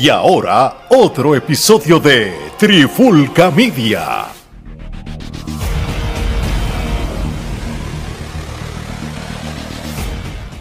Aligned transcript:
Y 0.00 0.10
ahora, 0.10 0.86
otro 0.90 1.34
episodio 1.34 1.98
de 1.98 2.32
Trifulca 2.56 3.50
Media. 3.50 4.26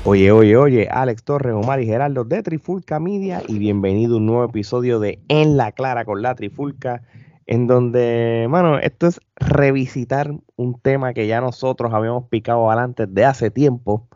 Oye, 0.06 0.32
oye, 0.32 0.58
oye, 0.58 0.88
Alex 0.90 1.24
Torres, 1.24 1.54
Omar 1.54 1.80
y 1.80 1.86
Gerardo 1.86 2.24
de 2.24 2.42
Trifulca 2.42 3.00
Media 3.00 3.44
y 3.48 3.60
bienvenido 3.60 4.16
a 4.16 4.18
un 4.18 4.26
nuevo 4.26 4.46
episodio 4.46 5.00
de 5.00 5.20
En 5.28 5.56
la 5.56 5.72
Clara 5.72 6.04
con 6.04 6.24
la 6.24 6.34
Trifulca, 6.34 7.04
en 7.46 7.68
donde, 7.68 8.48
mano, 8.50 8.80
esto 8.80 9.06
es 9.06 9.22
revisitar 9.36 10.34
un 10.56 10.80
tema 10.80 11.14
que 11.14 11.28
ya 11.28 11.42
nosotros 11.42 11.94
habíamos 11.94 12.28
picado 12.30 12.72
adelante 12.72 13.06
de 13.06 13.26
hace 13.26 13.52
tiempo, 13.52 14.08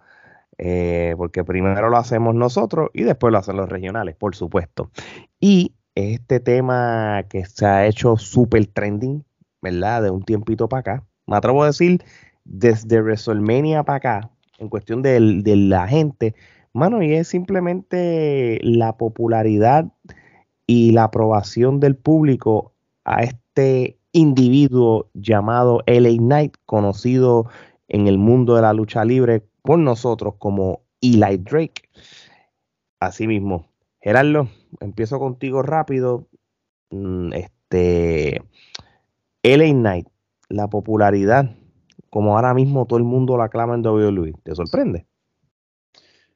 eh, 0.63 1.15
porque 1.17 1.43
primero 1.43 1.89
lo 1.89 1.97
hacemos 1.97 2.35
nosotros 2.35 2.91
y 2.93 3.01
después 3.01 3.31
lo 3.31 3.39
hacen 3.39 3.57
los 3.57 3.67
regionales, 3.67 4.15
por 4.15 4.35
supuesto. 4.35 4.91
Y 5.39 5.73
este 5.95 6.39
tema 6.39 7.23
que 7.27 7.45
se 7.45 7.65
ha 7.65 7.87
hecho 7.87 8.15
súper 8.15 8.67
trending, 8.67 9.25
¿verdad? 9.59 10.03
De 10.03 10.11
un 10.11 10.21
tiempito 10.21 10.69
para 10.69 10.79
acá, 10.81 11.03
me 11.25 11.35
atrevo 11.35 11.63
a 11.63 11.65
decir, 11.65 12.03
desde 12.45 13.01
WrestleMania 13.01 13.81
para 13.81 13.97
acá, 13.97 14.29
en 14.59 14.69
cuestión 14.69 15.01
de, 15.01 15.19
la 15.19 15.87
gente, 15.87 16.35
mano, 16.73 17.01
y 17.01 17.11
es 17.13 17.27
simplemente 17.27 18.59
la 18.61 18.97
popularidad 18.97 19.91
y 20.67 20.91
la 20.91 21.05
aprobación 21.05 21.79
del 21.79 21.95
público 21.95 22.73
a 23.03 23.23
este 23.23 23.97
individuo 24.11 25.09
llamado 25.15 25.81
LA 25.87 26.17
Knight, 26.17 26.53
conocido 26.67 27.47
en 27.87 28.07
el 28.07 28.19
mundo 28.19 28.55
de 28.55 28.61
la 28.61 28.73
lucha 28.73 29.03
libre 29.03 29.41
por 29.61 29.79
nosotros 29.79 30.35
como 30.37 30.81
Eli 31.01 31.37
Drake. 31.37 31.89
Asimismo, 32.99 33.67
Gerardo, 33.99 34.47
empiezo 34.79 35.19
contigo 35.19 35.61
rápido. 35.63 36.27
Mm, 36.91 37.33
este, 37.33 38.43
LA 39.43 39.71
Knight, 39.71 40.07
la 40.49 40.67
popularidad 40.67 41.55
como 42.11 42.35
ahora 42.35 42.53
mismo 42.53 42.85
todo 42.85 42.99
el 42.99 43.05
mundo 43.05 43.37
la 43.37 43.45
aclama 43.45 43.73
en 43.73 43.87
WWE. 43.87 44.33
¿Te 44.43 44.53
sorprende? 44.53 45.07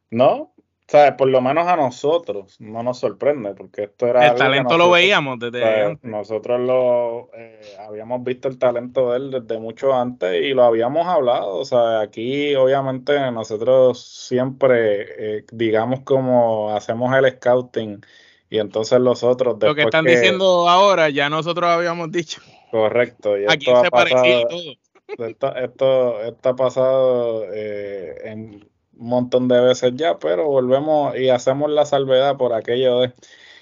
No, 0.10 0.55
sea, 0.88 1.18
por 1.18 1.28
lo 1.30 1.42
menos 1.42 1.68
a 1.68 1.76
nosotros 1.76 2.58
no 2.60 2.84
nos 2.84 3.00
sorprende, 3.00 3.54
porque 3.56 3.84
esto 3.84 4.08
era. 4.08 4.28
El 4.28 4.36
talento 4.36 4.78
lo 4.78 4.92
veíamos 4.92 5.40
desde. 5.40 5.98
nosotros 6.04 6.60
lo 6.60 7.30
eh, 7.34 7.60
habíamos 7.80 8.24
visto 8.24 8.48
el 8.48 8.60
talento 8.60 9.12
de 9.12 9.18
él 9.18 9.32
desde 9.32 9.60
mucho 9.60 9.94
antes 9.94 10.44
y 10.44 10.54
lo 10.54 10.64
habíamos 10.64 11.08
hablado. 11.08 11.56
O 11.56 11.66
sea, 11.66 12.02
aquí 12.02 12.54
obviamente 12.56 13.32
nosotros 13.32 14.00
siempre, 14.00 15.38
eh, 15.38 15.46
digamos, 15.52 16.02
como 16.02 16.76
hacemos 16.76 17.16
el 17.16 17.32
scouting 17.32 18.06
y 18.50 18.60
entonces 18.60 19.00
los 19.00 19.24
otros. 19.24 19.58
Lo 19.60 19.74
que 19.74 19.84
están 19.84 20.06
diciendo 20.06 20.70
ahora 20.70 21.10
ya 21.10 21.30
nosotros 21.30 21.70
habíamos 21.70 22.12
dicho. 22.12 22.42
Correcto. 22.70 23.38
Y 23.38 23.46
aquí 23.46 23.66
se 23.66 23.90
parecía 23.90 24.44
todo 24.48 24.86
esto, 25.28 26.22
esto, 26.22 26.50
ha 26.50 26.56
pasado 26.56 27.46
eh, 27.54 28.16
en 28.24 28.68
un 28.98 29.08
montón 29.08 29.48
de 29.48 29.60
veces 29.60 29.94
ya, 29.96 30.20
pero 30.20 30.48
volvemos 30.48 31.18
y 31.18 31.30
hacemos 31.30 31.70
la 31.72 31.86
salvedad 31.86 32.38
por 32.38 32.54
aquello 32.54 33.02
de... 33.02 33.14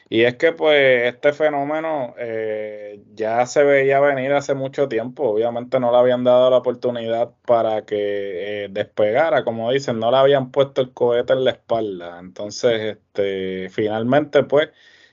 Y 0.10 0.24
es 0.26 0.36
que 0.36 0.52
pues 0.52 1.14
este 1.14 1.34
fenómeno 1.34 2.14
eh, 2.20 3.02
ya 3.14 3.46
se 3.48 3.64
veía 3.64 4.00
venir 4.00 4.34
hace 4.34 4.54
mucho 4.54 4.88
tiempo, 4.88 5.24
obviamente 5.24 5.80
no 5.80 5.92
le 5.92 5.98
habían 5.98 6.24
dado 6.24 6.50
la 6.52 6.58
oportunidad 6.58 7.32
para 7.46 7.84
que 7.86 8.66
eh, 8.66 8.68
despegara, 8.70 9.44
como 9.44 9.72
dicen, 9.72 10.00
no 10.00 10.12
le 10.12 10.18
habían 10.18 10.52
puesto 10.52 10.82
el 10.82 10.94
cohete 10.94 11.34
en 11.34 11.46
la 11.46 11.52
espalda. 11.52 12.20
Entonces, 12.20 12.98
este, 12.98 13.70
finalmente 13.70 14.44
pues 14.44 14.70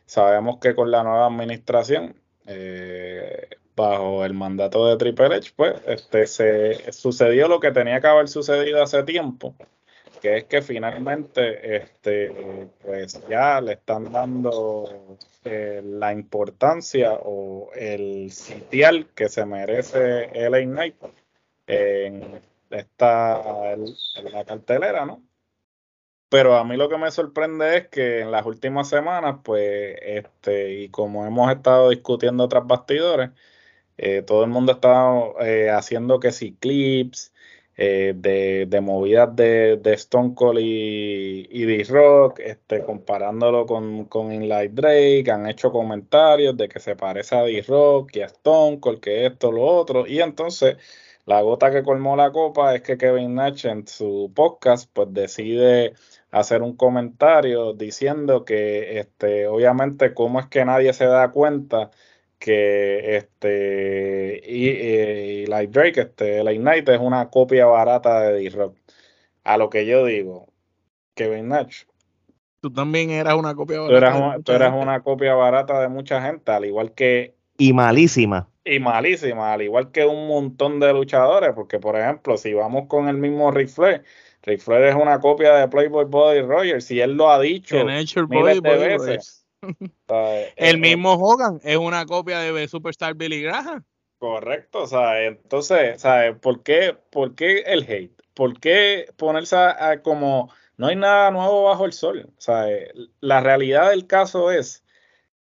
sabemos 0.07 0.59
que 0.59 0.75
con 0.75 0.91
la 0.91 1.03
nueva 1.03 1.27
administración 1.27 2.17
bajo 3.81 4.25
el 4.25 4.35
mandato 4.35 4.87
de 4.87 4.97
Triple 4.97 5.37
H, 5.37 5.53
pues 5.57 5.75
este, 5.87 6.27
se 6.27 6.93
sucedió 6.93 7.49
lo 7.49 7.61
que 7.61 7.71
tenía 7.71 8.01
que 8.01 8.07
haber 8.07 8.29
sucedido 8.29 8.83
hace 8.83 9.03
tiempo, 9.05 9.55
que 10.21 10.39
es 10.39 10.45
que 10.45 10.63
finalmente 10.63 11.77
este, 11.77 12.69
pues 12.83 13.21
ya 13.29 13.61
le 13.61 13.73
están 13.75 14.13
dando 14.13 15.19
eh, 15.45 15.81
la 15.85 16.13
importancia 16.13 17.13
o 17.15 17.71
el 17.75 18.31
sitial 18.31 19.09
que 19.15 19.29
se 19.29 19.45
merece 19.47 20.31
LA 20.49 20.61
Knight 20.63 20.97
en 21.67 22.41
esta 22.71 23.73
en 23.73 24.33
la 24.33 24.45
cartelera, 24.45 25.07
¿no? 25.07 25.23
Pero 26.31 26.57
a 26.57 26.65
mí 26.65 26.77
lo 26.77 26.89
que 26.89 26.97
me 26.97 27.11
sorprende 27.11 27.77
es 27.77 27.89
que 27.89 28.21
en 28.21 28.31
las 28.31 28.47
últimas 28.47 28.89
semanas, 28.89 29.41
pues, 29.43 29.97
este, 30.01 30.75
y 30.75 30.89
como 30.89 31.27
hemos 31.27 31.51
estado 31.53 31.91
discutiendo 31.91 32.45
otras 32.45 32.67
bastidores, 32.67 33.31
eh, 33.99 34.23
todo 34.23 34.45
el 34.45 34.51
mundo 34.51 34.73
está 34.73 35.13
eh, 35.41 35.71
haciendo 35.71 36.21
que 36.21 36.33
si 36.33 36.55
clips 36.55 37.33
eh, 37.83 38.13
de, 38.15 38.81
movidas 38.83 39.35
de, 39.35 39.81
Stone 39.95 40.35
Cold 40.35 40.61
y, 40.61 41.49
y 41.51 41.65
D-Rock, 41.65 42.41
este, 42.41 42.85
comparándolo 42.85 43.65
con, 43.65 44.05
con 44.05 44.31
Inlight 44.33 44.73
Drake, 44.73 45.31
han 45.31 45.49
hecho 45.49 45.73
comentarios 45.73 46.55
de 46.59 46.69
que 46.69 46.79
se 46.79 46.95
parece 46.95 47.37
a 47.37 47.43
D-Rock 47.45 48.17
y 48.17 48.21
a 48.21 48.27
Stone 48.27 48.81
Cold, 48.81 49.01
que 49.01 49.25
esto, 49.25 49.51
lo 49.51 49.65
otro, 49.65 50.07
y 50.07 50.21
entonces 50.21 50.77
la 51.25 51.41
gota 51.41 51.71
que 51.71 51.83
colmó 51.83 52.17
la 52.17 52.33
copa 52.33 52.75
es 52.75 52.83
que 52.83 52.99
Kevin 52.99 53.35
Nash 53.35 53.65
en 53.67 53.87
su 53.87 54.31
podcast 54.35 54.91
pues 54.93 55.09
decide 55.13 55.95
hacer 56.31 56.61
un 56.63 56.77
comentario 56.77 57.73
diciendo 57.73 58.45
que 58.45 58.99
este 58.99 59.47
obviamente 59.47 60.13
cómo 60.13 60.41
es 60.41 60.47
que 60.49 60.65
nadie 60.65 60.93
se 60.93 61.07
da 61.07 61.31
cuenta 61.31 61.91
que 62.41 63.17
este 63.17 64.41
y, 64.45 65.47
Light 65.47 65.71
Drake, 65.71 66.01
este, 66.01 66.43
Light 66.43 66.61
Knight 66.61 66.89
es 66.89 66.99
una 66.99 67.29
copia 67.29 67.67
barata 67.67 68.21
de 68.23 68.33
D-Rock. 68.41 68.77
A 69.45 69.57
lo 69.59 69.71
que 69.71 69.87
yo 69.87 70.05
digo, 70.05 70.49
Kevin 71.15 71.49
Nash. 71.49 71.85
Tú 72.61 72.73
también 72.73 73.11
eras 73.11 73.35
una 73.35 73.55
copia 73.55 73.81
barata. 73.81 74.39
Tú 74.43 74.53
eras, 74.53 74.73
una, 74.75 75.03
copia 75.03 75.35
barata 75.35 75.81
de 75.81 75.89
mucha 75.89 76.23
gente, 76.23 76.51
al 76.51 76.65
igual 76.65 76.93
que. 76.93 77.37
Y 77.59 77.73
malísima. 77.75 78.49
Y 78.65 78.81
malísima, 78.81 79.53
al 79.53 79.63
igual 79.63 79.91
que 79.91 80.07
un 80.07 80.27
montón 80.27 80.81
de 80.81 80.93
luchadores, 80.93 81.53
porque 81.55 81.79
por 81.79 81.97
ejemplo, 81.97 82.37
si 82.37 82.55
vamos 82.55 82.87
con 82.89 83.09
el 83.09 83.17
mismo 83.17 83.51
Ric 83.51 83.69
Flair, 83.69 84.03
Ric 84.43 84.61
Flair 84.61 84.85
es 84.85 84.95
una 84.95 85.21
copia 85.21 85.55
de 85.57 85.69
Playboy 85.69 86.07
Body 86.07 86.41
Rogers, 86.41 86.91
y 86.91 87.01
él 87.01 87.15
lo 87.15 87.31
ha 87.31 87.39
dicho 87.39 87.77
miles 88.29 88.63
de 88.63 88.77
veces. 88.77 89.40
el 90.57 90.75
eh, 90.75 90.79
mismo 90.79 91.15
Hogan 91.15 91.61
es 91.63 91.77
una 91.77 92.07
copia 92.07 92.39
de 92.39 92.69
Superstar 92.69 93.15
Billy 93.15 93.43
Graham. 93.43 93.85
Correcto, 94.19 94.83
o 94.83 94.87
sea, 94.87 95.25
entonces, 95.25 96.01
¿sabes? 96.03 96.37
¿Por 96.39 96.63
qué, 96.63 96.97
¿por 97.11 97.35
qué 97.35 97.61
el 97.61 97.85
hate? 97.85 98.21
¿Por 98.35 98.61
qué 98.61 99.07
ponerse 99.17 99.57
a, 99.57 100.03
como 100.03 100.53
no 100.77 100.89
hay 100.89 100.97
nada 100.97 101.31
nuevo 101.31 101.65
bajo 101.65 101.87
el 101.87 101.93
sol? 101.93 102.31
O 102.37 102.41
sea, 102.41 102.67
la 103.21 103.41
realidad 103.41 103.91
del 103.91 104.07
caso 104.07 104.51
es 104.51 104.85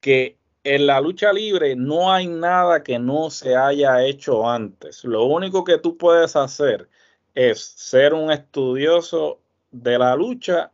que 0.01 0.39
en 0.65 0.87
la 0.87 1.01
lucha 1.01 1.33
libre 1.33 1.77
no 1.77 2.11
hay 2.13 2.27
nada 2.27 2.83
que 2.83 2.99
no 2.99 3.31
se 3.31 3.55
haya 3.55 4.03
hecho 4.03 4.49
antes. 4.49 5.05
Lo 5.05 5.25
único 5.25 5.63
que 5.65 5.79
tú 5.79 5.99
puedes 5.99 6.35
hacer 6.37 6.89
es 7.35 7.63
ser 7.63 8.15
un 8.15 8.31
estudioso 8.31 9.43
de 9.71 9.99
la 9.99 10.17
lucha 10.17 10.73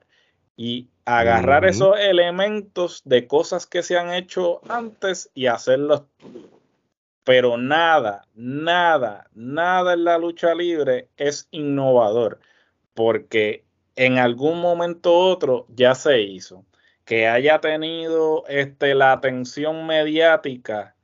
y 0.57 0.90
agarrar 1.05 1.65
esos 1.65 1.99
elementos 1.99 3.03
de 3.05 3.27
cosas 3.27 3.67
que 3.67 3.83
se 3.83 3.99
han 3.99 4.13
hecho 4.13 4.61
antes 4.69 5.31
y 5.35 5.47
hacerlos. 5.47 6.05
Pero 7.25 7.57
nada, 7.59 8.27
nada, 8.35 9.29
nada 9.35 9.93
en 9.95 10.05
la 10.05 10.19
lucha 10.19 10.55
libre 10.55 11.09
es 11.17 11.49
innovador, 11.51 12.41
porque 12.95 13.65
en 13.97 14.19
algún 14.19 14.61
momento 14.61 15.13
u 15.13 15.23
otro 15.31 15.67
ya 15.69 15.95
se 15.95 16.21
hizo. 16.23 16.65
Que 17.05 17.29
haya 17.29 17.61
tenido 17.61 18.45
este, 18.47 18.95
la 18.95 19.13
atención 19.13 19.87
mediática 19.87 20.95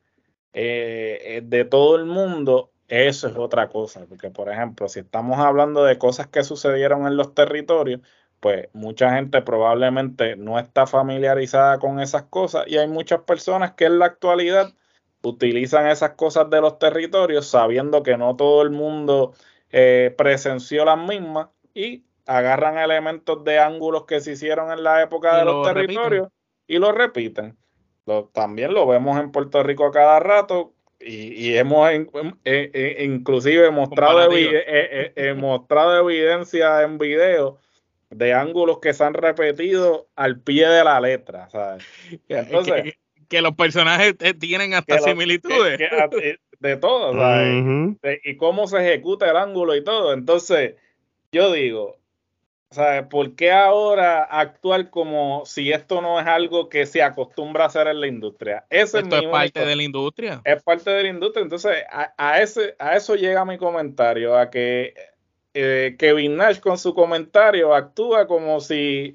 eh, 0.53 1.19
eh, 1.23 1.43
de 1.45 1.65
todo 1.65 1.97
el 1.97 2.07
mundo, 2.07 2.71
eso 2.89 3.29
es 3.29 3.37
otra 3.37 3.69
cosa. 3.69 4.07
Porque, 4.09 4.31
por 4.31 4.51
ejemplo, 4.51 4.89
si 4.89 5.01
estamos 5.01 5.39
hablando 5.39 5.85
de 5.85 5.99
cosas 5.99 6.29
que 6.29 6.45
sucedieron 6.45 7.07
en 7.07 7.17
los 7.17 7.35
territorios, 7.35 8.01
pues 8.47 8.69
mucha 8.75 9.13
gente 9.13 9.43
probablemente 9.43 10.37
no 10.37 10.57
está 10.57 10.87
familiarizada 10.87 11.81
con 11.81 11.99
esas 11.99 12.27
cosas 12.27 12.63
y 12.69 12.79
hay 12.79 12.87
muchas 12.87 13.23
personas 13.23 13.73
que 13.73 13.87
en 13.87 13.99
la 13.99 14.07
actualidad 14.07 14.73
utilizan 15.21 15.89
esas 15.89 16.11
cosas 16.11 16.49
de 16.49 16.61
los 16.61 16.79
territorios 16.79 17.49
sabiendo 17.49 18.05
que 18.05 18.17
no 18.17 18.37
todo 18.37 18.63
el 18.63 18.71
mundo 18.71 19.35
eh, 19.73 20.15
presenció 20.17 20.85
las 20.85 20.97
mismas 20.97 21.49
y 21.75 22.05
agarran 22.25 22.79
elementos 22.79 23.43
de 23.43 23.59
ángulos 23.59 24.05
que 24.05 24.21
se 24.21 24.35
hicieron 24.35 24.71
en 24.71 24.85
la 24.85 25.03
época 25.03 25.39
de 25.39 25.45
los 25.45 25.67
territorios 25.67 26.29
y 26.69 26.79
lo 26.79 26.93
repiten. 26.93 27.57
también 28.33 28.75
lo 28.75 28.87
vemos 28.87 29.19
en 29.19 29.33
Puerto 29.33 29.61
Rico 29.65 29.87
a 29.87 29.91
cada 29.91 30.21
rato 30.21 30.73
y, 31.01 31.57
hemos 31.57 31.91
inclusive 32.45 33.73
mostrado, 33.73 34.31
mostrado 35.35 36.09
evidencia 36.09 36.83
en 36.83 36.99
video 36.99 37.59
de 38.17 38.33
ángulos 38.33 38.79
que 38.81 38.95
se 38.95 39.05
han 39.05 39.13
repetido 39.13 40.09
al 40.17 40.41
pie 40.41 40.67
de 40.69 40.83
la 40.83 41.01
letra, 41.01 41.51
¿sabes? 41.51 41.85
Entonces, 42.29 42.95
que, 43.29 43.43
los 43.43 43.55
personajes 43.55 44.15
eh, 44.21 44.33
tienen 44.33 44.73
hasta 44.73 44.99
similitudes. 45.01 45.79
de 46.59 46.77
todo, 46.79 47.13
¿sabes? 47.13 48.21
y 48.25 48.37
cómo 48.37 48.67
se 48.67 48.79
ejecuta 48.79 49.31
el 49.31 49.37
ángulo 49.37 49.77
y 49.77 49.85
todo. 49.85 50.15
Entonces, 50.15 50.77
yo 51.31 51.53
digo, 51.53 51.99
¿sabes? 52.71 53.07
¿Por 53.09 53.37
qué 53.37 53.53
ahora 53.53 54.23
actuar 54.23 54.89
como 54.89 55.45
si 55.45 55.71
esto 55.71 56.01
no 56.01 56.19
es 56.19 56.27
algo 56.27 56.71
que 56.71 56.87
se 56.87 57.03
acostumbra 57.03 57.65
a 57.65 57.67
hacer 57.67 57.87
en 57.89 58.01
la 58.01 58.07
industria? 58.07 58.65
esto 58.71 58.99
es, 58.99 59.27
parte 59.31 59.67
de 59.67 59.77
la 59.77 59.83
industria. 59.83 60.41
Es 60.43 60.63
parte 60.63 60.91
de 60.91 61.03
la 61.03 61.09
industria. 61.11 61.43
Entonces, 61.43 61.77
a, 61.91 62.41
ese, 62.41 62.75
a 62.79 62.97
eso 62.97 63.15
llega 63.15 63.45
mi 63.45 63.59
comentario, 63.59 64.39
a 64.39 64.49
que 64.49 64.95
eh, 65.59 65.97
Kevin 65.99 66.37
Nash 66.37 66.61
con 66.61 66.77
su 66.77 66.93
comentario 66.93 67.75
actúa 67.75 68.27
como 68.27 68.61
si 68.61 69.15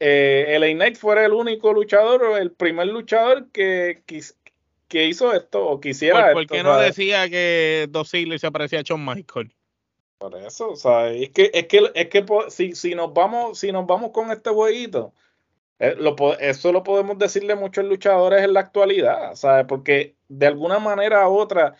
eh, 0.00 0.46
el 0.48 0.62
Knight 0.76 0.96
fuera 0.96 1.26
el 1.26 1.34
único 1.34 1.74
luchador 1.74 2.22
o 2.24 2.36
el 2.38 2.52
primer 2.52 2.86
luchador 2.86 3.50
que, 3.52 4.02
que, 4.06 5.04
hizo 5.04 5.34
esto 5.34 5.66
o 5.66 5.80
quisiera 5.80 6.32
¿Por, 6.32 6.32
¿Por 6.32 6.46
qué 6.46 6.62
no 6.62 6.78
decía 6.78 7.28
que 7.28 7.86
Dos 7.90 8.08
se 8.08 8.50
parecía 8.50 8.78
a 8.78 8.82
Shawn 8.82 9.04
Michael? 9.04 9.52
Por 10.16 10.34
eso, 10.36 10.70
o 10.70 10.76
sea, 10.76 11.10
es 11.10 11.28
que, 11.30 11.50
es 11.52 11.66
que, 11.66 11.90
es 11.94 12.08
que 12.08 12.24
si, 12.48 12.74
si, 12.74 12.94
nos 12.94 13.12
vamos, 13.12 13.58
si 13.58 13.70
nos 13.70 13.86
vamos 13.86 14.10
con 14.12 14.30
este 14.30 14.48
jueguito, 14.48 15.12
eh, 15.78 15.96
lo, 15.98 16.16
eso 16.38 16.72
lo 16.72 16.82
podemos 16.82 17.18
decirle 17.18 17.52
a 17.52 17.56
muchos 17.56 17.84
luchadores 17.84 18.42
en 18.42 18.54
la 18.54 18.60
actualidad, 18.60 19.34
¿sabes? 19.34 19.66
Porque 19.68 20.14
de 20.28 20.46
alguna 20.46 20.78
manera 20.78 21.28
u 21.28 21.36
otra, 21.36 21.74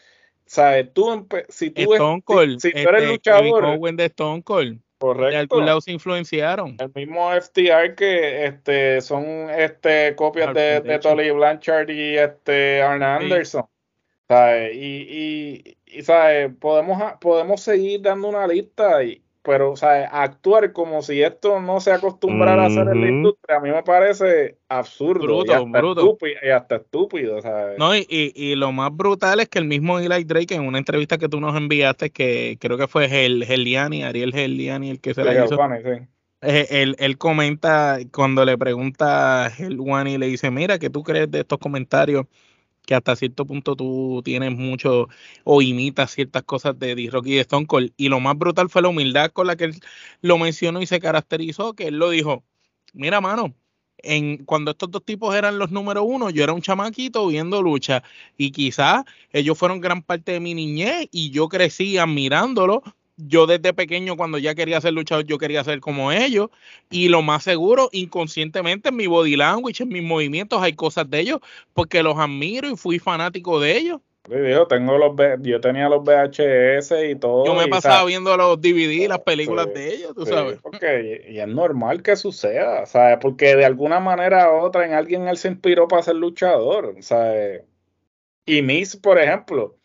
¿sabes? 0.47 0.93
Tú, 0.93 1.27
si 1.49 1.71
tú, 1.71 1.95
Stone 1.95 2.23
Cold, 2.23 2.61
si, 2.61 2.73
tú 2.73 2.79
eres 2.79 3.03
este, 3.03 3.13
luchador. 3.13 3.95
de 3.95 4.05
Stone 4.07 4.43
Cold. 4.43 4.81
Correcto. 4.99 5.31
De 5.31 5.37
algún 5.37 5.67
lado 5.67 5.81
se 5.81 5.93
influenciaron. 5.93 6.77
El 6.79 6.93
mismo 6.95 7.31
FTR 7.31 7.95
que 7.95 8.47
este, 8.47 9.01
son 9.01 9.51
este, 9.51 10.15
copias 10.15 10.55
de, 10.55 10.81
de 10.81 10.99
Tolly 10.99 11.31
Blanchard 11.31 11.91
y 11.91 12.17
este, 12.17 12.81
Arne 12.81 13.05
Anderson. 13.05 13.67
¿sabes? 14.29 14.75
Y, 14.75 15.77
y, 15.87 16.03
¿sabes? 16.03 16.51
Podemos, 16.59 17.03
podemos 17.21 17.61
seguir 17.61 18.03
dando 18.03 18.29
una 18.29 18.47
lista, 18.47 19.03
y, 19.05 19.23
pero 19.45 19.77
¿sabes? 19.77 20.09
actuar 20.11 20.73
como 20.73 21.03
si 21.03 21.23
esto 21.23 21.61
no 21.61 21.79
se 21.79 21.93
acostumbrara 21.93 22.65
a 22.65 22.67
hacer 22.67 22.89
en 22.89 23.01
la 23.01 23.09
industria, 23.09 23.59
a 23.59 23.61
mí 23.61 23.71
me 23.71 23.83
parece 23.83 24.57
absurdo 24.69 25.45
y, 25.45 26.49
hasta 26.49 26.77
Estúpido, 26.77 27.43
¿sabes? 27.43 27.79
No, 27.79 27.95
y, 27.95 28.07
y, 28.09 28.55
lo 28.55 28.73
más 28.73 28.91
brutal 28.97 29.41
es 29.41 29.49
que 29.51 29.59
el 29.59 29.67
mismo 29.67 29.99
Eli 29.99 30.25
Drake, 30.25 30.55
en 30.55 30.67
una 30.67 30.79
entrevista 30.79 31.19
que 31.19 31.29
tú 31.29 31.41
nos 31.41 31.55
enviaste, 31.55 32.11
que 32.11 32.57
creo 32.59 32.79
que 32.79 32.89
fue 32.89 33.27
el 33.27 33.43
Heliani, 33.43 34.03
Ariel 34.03 34.35
Heliani, 34.35 34.89
el 34.89 35.01
que 35.01 35.13
se 35.13 35.23
la 35.23 35.45
hizo. 35.45 35.59
Eh, 36.41 36.67
él, 36.71 36.97
él, 36.99 37.17
comenta 37.17 37.99
cuando 38.13 38.45
le 38.45 38.59
pregunta 38.59 39.47
a 39.47 39.49
Helwani, 39.49 40.19
le 40.19 40.27
dice, 40.27 40.51
mira, 40.51 40.79
¿qué 40.79 40.91
tú 40.91 41.03
crees 41.03 41.31
de 41.31 41.41
estos 41.41 41.59
comentarios? 41.59 42.27
Que 42.87 42.95
hasta 42.95 43.17
cierto 43.17 43.47
punto 43.47 43.77
tú 43.77 44.23
tienes 44.25 44.53
mucho 44.53 45.09
o 45.45 45.63
imitas 45.63 46.13
ciertas 46.13 46.43
cosas 46.45 46.79
de 46.79 46.95
D-Rock 46.95 47.27
y 47.27 47.35
de 47.35 47.41
Stone 47.41 47.67
Cold. 47.67 47.93
Y 47.97 48.09
lo 48.09 48.21
más 48.21 48.37
brutal 48.37 48.69
fue 48.69 48.83
la 48.83 48.89
humildad 48.89 49.31
con 49.33 49.47
la 49.47 49.57
que 49.57 49.65
él 49.65 49.81
lo 50.21 50.39
mencionó 50.39 50.83
y 50.83 50.87
se 50.87 51.01
caracterizó, 51.01 51.75
que 51.75 51.89
él 51.89 51.99
lo 51.99 52.11
dijo, 52.11 52.45
mira 52.93 53.21
mano, 53.21 53.55
en, 53.99 54.45
cuando 54.45 54.73
estos 54.73 54.91
dos 54.91 55.05
tipos 55.05 55.35
eran 55.35 55.59
los 55.59 55.71
número 55.71 56.05
uno, 56.05 56.31
yo 56.31 56.45
era 56.45 56.53
un 56.53 56.63
chamaquito 56.63 57.27
viendo 57.27 57.63
lucha 57.63 58.03
y 58.37 58.51
quizás 58.51 59.05
ellos 59.33 59.59
fueron 59.59 59.81
gran 59.81 60.03
parte 60.03 60.33
de 60.33 60.41
mi 60.41 60.55
niñez 60.55 61.09
y 61.11 61.31
yo 61.31 61.49
crecí 61.49 61.97
admirándolo 61.99 62.83
yo 63.17 63.47
desde 63.47 63.73
pequeño 63.73 64.17
cuando 64.17 64.39
ya 64.39 64.55
quería 64.55 64.81
ser 64.81 64.93
luchador, 64.93 65.25
yo 65.25 65.39
quería 65.39 65.65
ser 65.65 65.81
como 65.81 66.13
ellos. 66.13 66.51
Y 66.91 67.09
lo 67.09 67.23
más 67.23 67.43
seguro, 67.45 67.89
inconscientemente 67.93 68.89
en 68.89 68.97
mi 68.97 69.07
body 69.07 69.37
language, 69.37 69.83
en 69.83 69.91
mis 69.91 70.03
movimientos, 70.03 70.63
hay 70.63 70.75
cosas 70.75 71.09
de 71.09 71.21
ellos 71.21 71.41
porque 71.73 72.03
los 72.03 72.19
admiro 72.19 72.69
y 72.69 72.77
fui 72.77 72.99
fanático 72.99 73.61
de 73.61 73.77
ellos. 73.77 74.01
Yo, 74.27 74.67
tengo 74.67 74.97
los, 74.97 75.13
yo 75.43 75.61
tenía 75.61 75.91
los 75.91 76.03
VHS 76.03 76.93
y 77.11 77.15
todo. 77.17 77.45
Yo 77.45 77.55
me 77.55 77.69
pasaba 77.69 78.07
viendo 78.07 78.35
los 78.39 78.59
DVD, 78.59 79.07
las 79.07 79.19
películas 79.19 79.67
de 79.75 79.95
ellos, 79.95 80.15
tú 80.15 80.25
sabes. 80.25 80.59
Porque, 80.63 81.27
y 81.29 81.39
es 81.39 81.49
normal 81.49 82.03
que 82.03 82.17
suceda, 82.17 82.87
¿sabes? 82.87 83.19
Porque 83.21 83.55
de 83.55 83.67
alguna 83.67 84.01
manera 84.01 84.51
u 84.51 84.65
otra 84.65 84.87
en 84.87 84.95
alguien 84.95 85.29
él 85.29 85.37
se 85.37 85.49
inspiró 85.49 85.89
para 85.89 86.03
ser 86.03 86.17
luchador, 86.17 86.97
¿sabes? 87.01 87.65
Y 88.47 88.63
Miss, 88.63 88.97
por 88.97 89.19
ejemplo, 89.19 89.77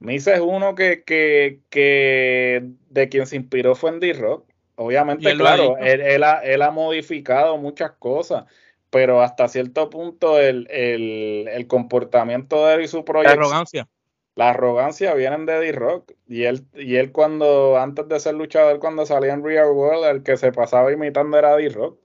Misa 0.00 0.34
es 0.34 0.40
uno 0.40 0.74
que, 0.74 1.04
que, 1.04 1.60
que 1.68 2.64
de 2.88 3.08
quien 3.08 3.26
se 3.26 3.36
inspiró 3.36 3.74
fue 3.74 3.90
en 3.90 4.00
D-Rock. 4.00 4.46
Obviamente, 4.76 5.34
claro, 5.34 5.76
él, 5.76 6.00
él, 6.00 6.24
ha, 6.24 6.38
él, 6.38 6.62
ha, 6.62 6.70
modificado 6.70 7.58
muchas 7.58 7.92
cosas, 7.92 8.46
pero 8.88 9.20
hasta 9.20 9.46
cierto 9.46 9.90
punto 9.90 10.40
el, 10.40 10.66
el, 10.70 11.48
el 11.48 11.66
comportamiento 11.66 12.66
de 12.66 12.74
él 12.76 12.80
y 12.82 12.88
su 12.88 13.04
proyecto. 13.04 13.36
La 13.36 13.46
arrogancia. 13.46 13.88
La 14.36 14.50
arrogancia 14.50 15.12
vienen 15.12 15.44
de 15.44 15.58
D-Rock. 15.58 16.12
Y 16.26 16.44
él, 16.44 16.64
y 16.74 16.96
él 16.96 17.12
cuando, 17.12 17.76
antes 17.76 18.08
de 18.08 18.20
ser 18.20 18.34
luchador, 18.34 18.78
cuando 18.78 19.04
salía 19.04 19.34
en 19.34 19.44
Real 19.44 19.70
World, 19.70 20.04
el 20.06 20.22
que 20.22 20.38
se 20.38 20.50
pasaba 20.50 20.90
imitando 20.92 21.36
era 21.36 21.56
D-Rock. 21.56 21.98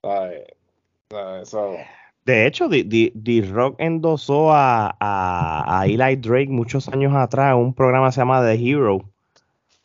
¿Sabes? 0.00 0.44
Eso. 1.42 1.76
De 2.26 2.44
hecho, 2.44 2.68
D-Rock 2.68 3.76
endosó 3.78 4.52
a, 4.52 4.96
a, 4.98 5.86
Eli 5.86 6.16
Drake 6.16 6.48
muchos 6.48 6.88
años 6.88 7.14
atrás 7.14 7.52
en 7.52 7.58
un 7.58 7.72
programa 7.72 8.08
que 8.08 8.14
se 8.14 8.20
llama 8.20 8.44
The 8.44 8.54
Hero, 8.54 9.08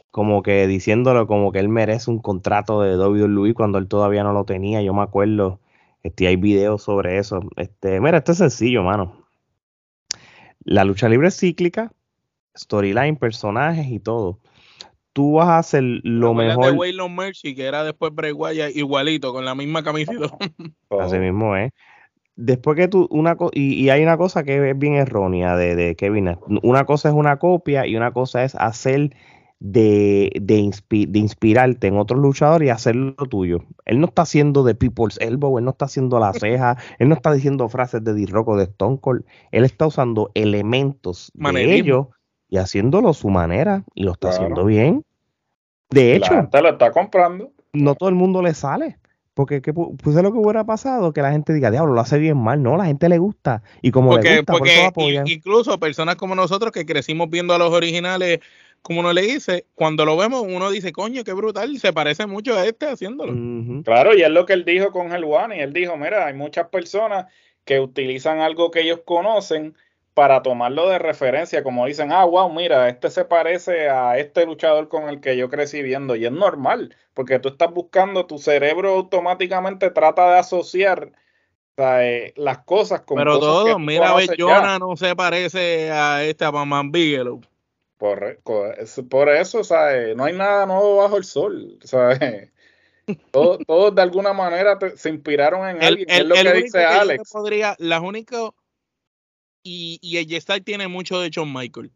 como 0.09 0.41
que 0.41 0.65
diciéndolo 0.65 1.27
como 1.27 1.51
que 1.51 1.59
él 1.59 1.69
merece 1.69 2.09
un 2.09 2.17
contrato 2.17 2.81
de 2.81 2.97
WWE 2.97 3.53
cuando 3.53 3.77
él 3.77 3.87
todavía 3.87 4.23
no 4.23 4.33
lo 4.33 4.43
tenía. 4.43 4.81
Yo 4.81 4.91
me 4.91 5.03
acuerdo, 5.03 5.59
este, 6.01 6.25
hay 6.25 6.35
videos 6.35 6.81
sobre 6.81 7.19
eso. 7.19 7.41
Este, 7.57 8.01
mira, 8.01 8.17
esto 8.17 8.31
es 8.31 8.39
sencillo, 8.39 8.81
mano. 8.81 9.23
La 10.63 10.83
lucha 10.83 11.09
libre 11.09 11.27
es 11.27 11.39
cíclica, 11.39 11.91
storyline, 12.57 13.17
personajes 13.17 13.85
y 13.85 13.99
todo. 13.99 14.39
Tú 15.13 15.33
vas 15.33 15.47
a 15.47 15.59
hacer 15.59 15.83
lo 15.83 16.33
mejor. 16.33 16.65
de 16.65 16.71
Waylon 16.71 17.15
Mercy, 17.15 17.53
que 17.53 17.65
era 17.65 17.83
después 17.83 18.11
Bray 18.15 18.31
Wyatt, 18.31 18.75
igualito, 18.75 19.31
con 19.31 19.45
la 19.45 19.53
misma 19.53 19.83
camiseta. 19.83 20.35
Así 20.89 21.19
mismo 21.19 21.55
es 21.55 21.71
después 22.41 22.75
que 22.75 22.87
tú, 22.87 23.07
una 23.11 23.37
y, 23.53 23.73
y, 23.75 23.89
hay 23.89 24.03
una 24.03 24.17
cosa 24.17 24.43
que 24.43 24.71
es 24.71 24.77
bien 24.77 24.95
errónea 24.95 25.55
de, 25.55 25.75
de, 25.75 25.95
Kevin 25.95 26.37
Una 26.63 26.85
cosa 26.85 27.09
es 27.09 27.15
una 27.15 27.37
copia 27.37 27.85
y 27.85 27.95
una 27.95 28.11
cosa 28.11 28.43
es 28.43 28.55
hacer 28.55 29.11
de, 29.59 30.31
de, 30.41 30.71
de, 31.07 31.19
inspirarte 31.19 31.87
en 31.87 31.97
otro 31.97 32.17
luchador 32.17 32.63
y 32.63 32.69
hacerlo 32.69 33.13
tuyo. 33.29 33.59
Él 33.85 33.99
no 33.99 34.07
está 34.07 34.23
haciendo 34.23 34.63
de 34.63 34.73
People's 34.73 35.19
Elbow, 35.21 35.59
él 35.59 35.65
no 35.65 35.71
está 35.71 35.85
haciendo 35.85 36.19
la 36.19 36.33
ceja, 36.33 36.77
él 36.97 37.09
no 37.09 37.15
está 37.15 37.31
diciendo 37.31 37.69
frases 37.69 38.03
de 38.03 38.13
D-Rock 38.13 38.49
o 38.49 38.57
de 38.57 38.63
Stone 38.63 38.97
Cold. 38.99 39.23
Él 39.51 39.63
está 39.63 39.85
usando 39.85 40.31
elementos 40.33 41.31
de 41.35 41.75
ellos 41.75 42.07
y 42.49 42.57
haciéndolo 42.57 43.09
a 43.09 43.13
su 43.13 43.29
manera 43.29 43.83
y 43.93 44.03
lo 44.03 44.13
está 44.13 44.29
haciendo 44.29 44.65
bien. 44.65 45.05
De 45.91 46.15
hecho, 46.15 46.33
lo 46.51 46.69
está 46.69 46.91
comprando. 46.91 47.51
No 47.73 47.95
todo 47.95 48.09
el 48.09 48.15
mundo 48.15 48.41
le 48.41 48.53
sale. 48.53 48.97
Porque 49.41 49.59
¿qué, 49.59 49.73
pues 49.73 50.15
es 50.15 50.21
lo 50.21 50.31
que 50.31 50.37
hubiera 50.37 50.63
pasado, 50.65 51.13
que 51.13 51.23
la 51.23 51.31
gente 51.31 51.51
diga, 51.51 51.71
diablo, 51.71 51.95
lo 51.95 52.01
hace 52.01 52.19
bien 52.19 52.37
mal. 52.37 52.61
No, 52.61 52.77
la 52.77 52.85
gente 52.85 53.09
le 53.09 53.17
gusta. 53.17 53.63
Y 53.81 53.89
como 53.89 54.15
le 54.15 54.37
gusta, 54.37 54.53
porque 54.53 55.23
incluso 55.25 55.79
personas 55.79 56.15
como 56.15 56.35
nosotros 56.35 56.71
que 56.71 56.85
crecimos 56.85 57.27
viendo 57.27 57.55
a 57.55 57.57
los 57.57 57.73
originales, 57.73 58.39
como 58.83 58.99
uno 58.99 59.13
le 59.13 59.23
dice, 59.23 59.65
cuando 59.73 60.05
lo 60.05 60.15
vemos, 60.15 60.43
uno 60.47 60.69
dice, 60.69 60.91
coño, 60.91 61.23
qué 61.23 61.33
brutal, 61.33 61.75
se 61.79 61.91
parece 61.91 62.27
mucho 62.27 62.55
a 62.55 62.67
este 62.67 62.85
haciéndolo. 62.85 63.33
Claro, 63.83 64.15
y 64.15 64.21
es 64.21 64.29
lo 64.29 64.45
que 64.45 64.53
él 64.53 64.63
dijo 64.63 64.91
con 64.91 65.11
el 65.11 65.23
One, 65.23 65.57
y 65.57 65.61
él 65.61 65.73
dijo, 65.73 65.97
mira, 65.97 66.27
hay 66.27 66.35
muchas 66.35 66.67
personas 66.67 67.25
que 67.65 67.79
utilizan 67.79 68.41
algo 68.41 68.69
que 68.69 68.81
ellos 68.81 68.99
conocen 69.03 69.75
para 70.13 70.41
tomarlo 70.41 70.89
de 70.89 70.99
referencia, 70.99 71.63
como 71.63 71.85
dicen, 71.85 72.11
ah, 72.11 72.25
wow, 72.25 72.51
mira, 72.51 72.89
este 72.89 73.09
se 73.09 73.25
parece 73.25 73.89
a 73.89 74.17
este 74.17 74.45
luchador 74.45 74.89
con 74.89 75.07
el 75.07 75.21
que 75.21 75.37
yo 75.37 75.49
crecí 75.49 75.81
viendo, 75.81 76.15
y 76.15 76.25
es 76.25 76.31
normal, 76.31 76.95
porque 77.13 77.39
tú 77.39 77.49
estás 77.49 77.71
buscando, 77.71 78.25
tu 78.25 78.37
cerebro 78.37 78.95
automáticamente 78.95 79.89
trata 79.89 80.31
de 80.31 80.39
asociar 80.39 81.11
eh, 81.77 82.33
las 82.35 82.59
cosas 82.59 83.01
con 83.01 83.17
Pero 83.17 83.39
todo, 83.39 83.79
mira, 83.79 84.13
Jonah 84.37 84.77
no 84.77 84.95
se 84.97 85.15
parece 85.15 85.89
a 85.91 86.23
este 86.23 86.45
a 86.45 86.51
Maman 86.51 86.91
Bigelow. 86.91 87.41
Por, 87.97 88.39
por 89.09 89.29
eso, 89.29 89.63
¿sabes? 89.63 90.15
No 90.15 90.25
hay 90.25 90.33
nada 90.33 90.65
nuevo 90.65 90.97
bajo 90.97 91.17
el 91.17 91.23
sol, 91.23 91.77
¿sabes? 91.83 92.49
Todos, 93.31 93.95
de 93.95 94.01
alguna 94.01 94.33
manera 94.33 94.77
se 94.95 95.09
inspiraron 95.09 95.67
en 95.67 95.83
alguien, 95.83 96.09
es 96.09 96.25
lo 96.25 96.35
que 96.35 96.53
dice 96.53 96.83
Alex. 96.83 97.31
Podría, 97.31 97.75
las 97.79 98.01
únicas 98.01 98.51
y, 99.63 99.99
y 100.01 100.17
el 100.17 100.63
tiene 100.63 100.87
mucho 100.87 101.19
de 101.19 101.31
John 101.33 101.53
Michael. 101.53 101.91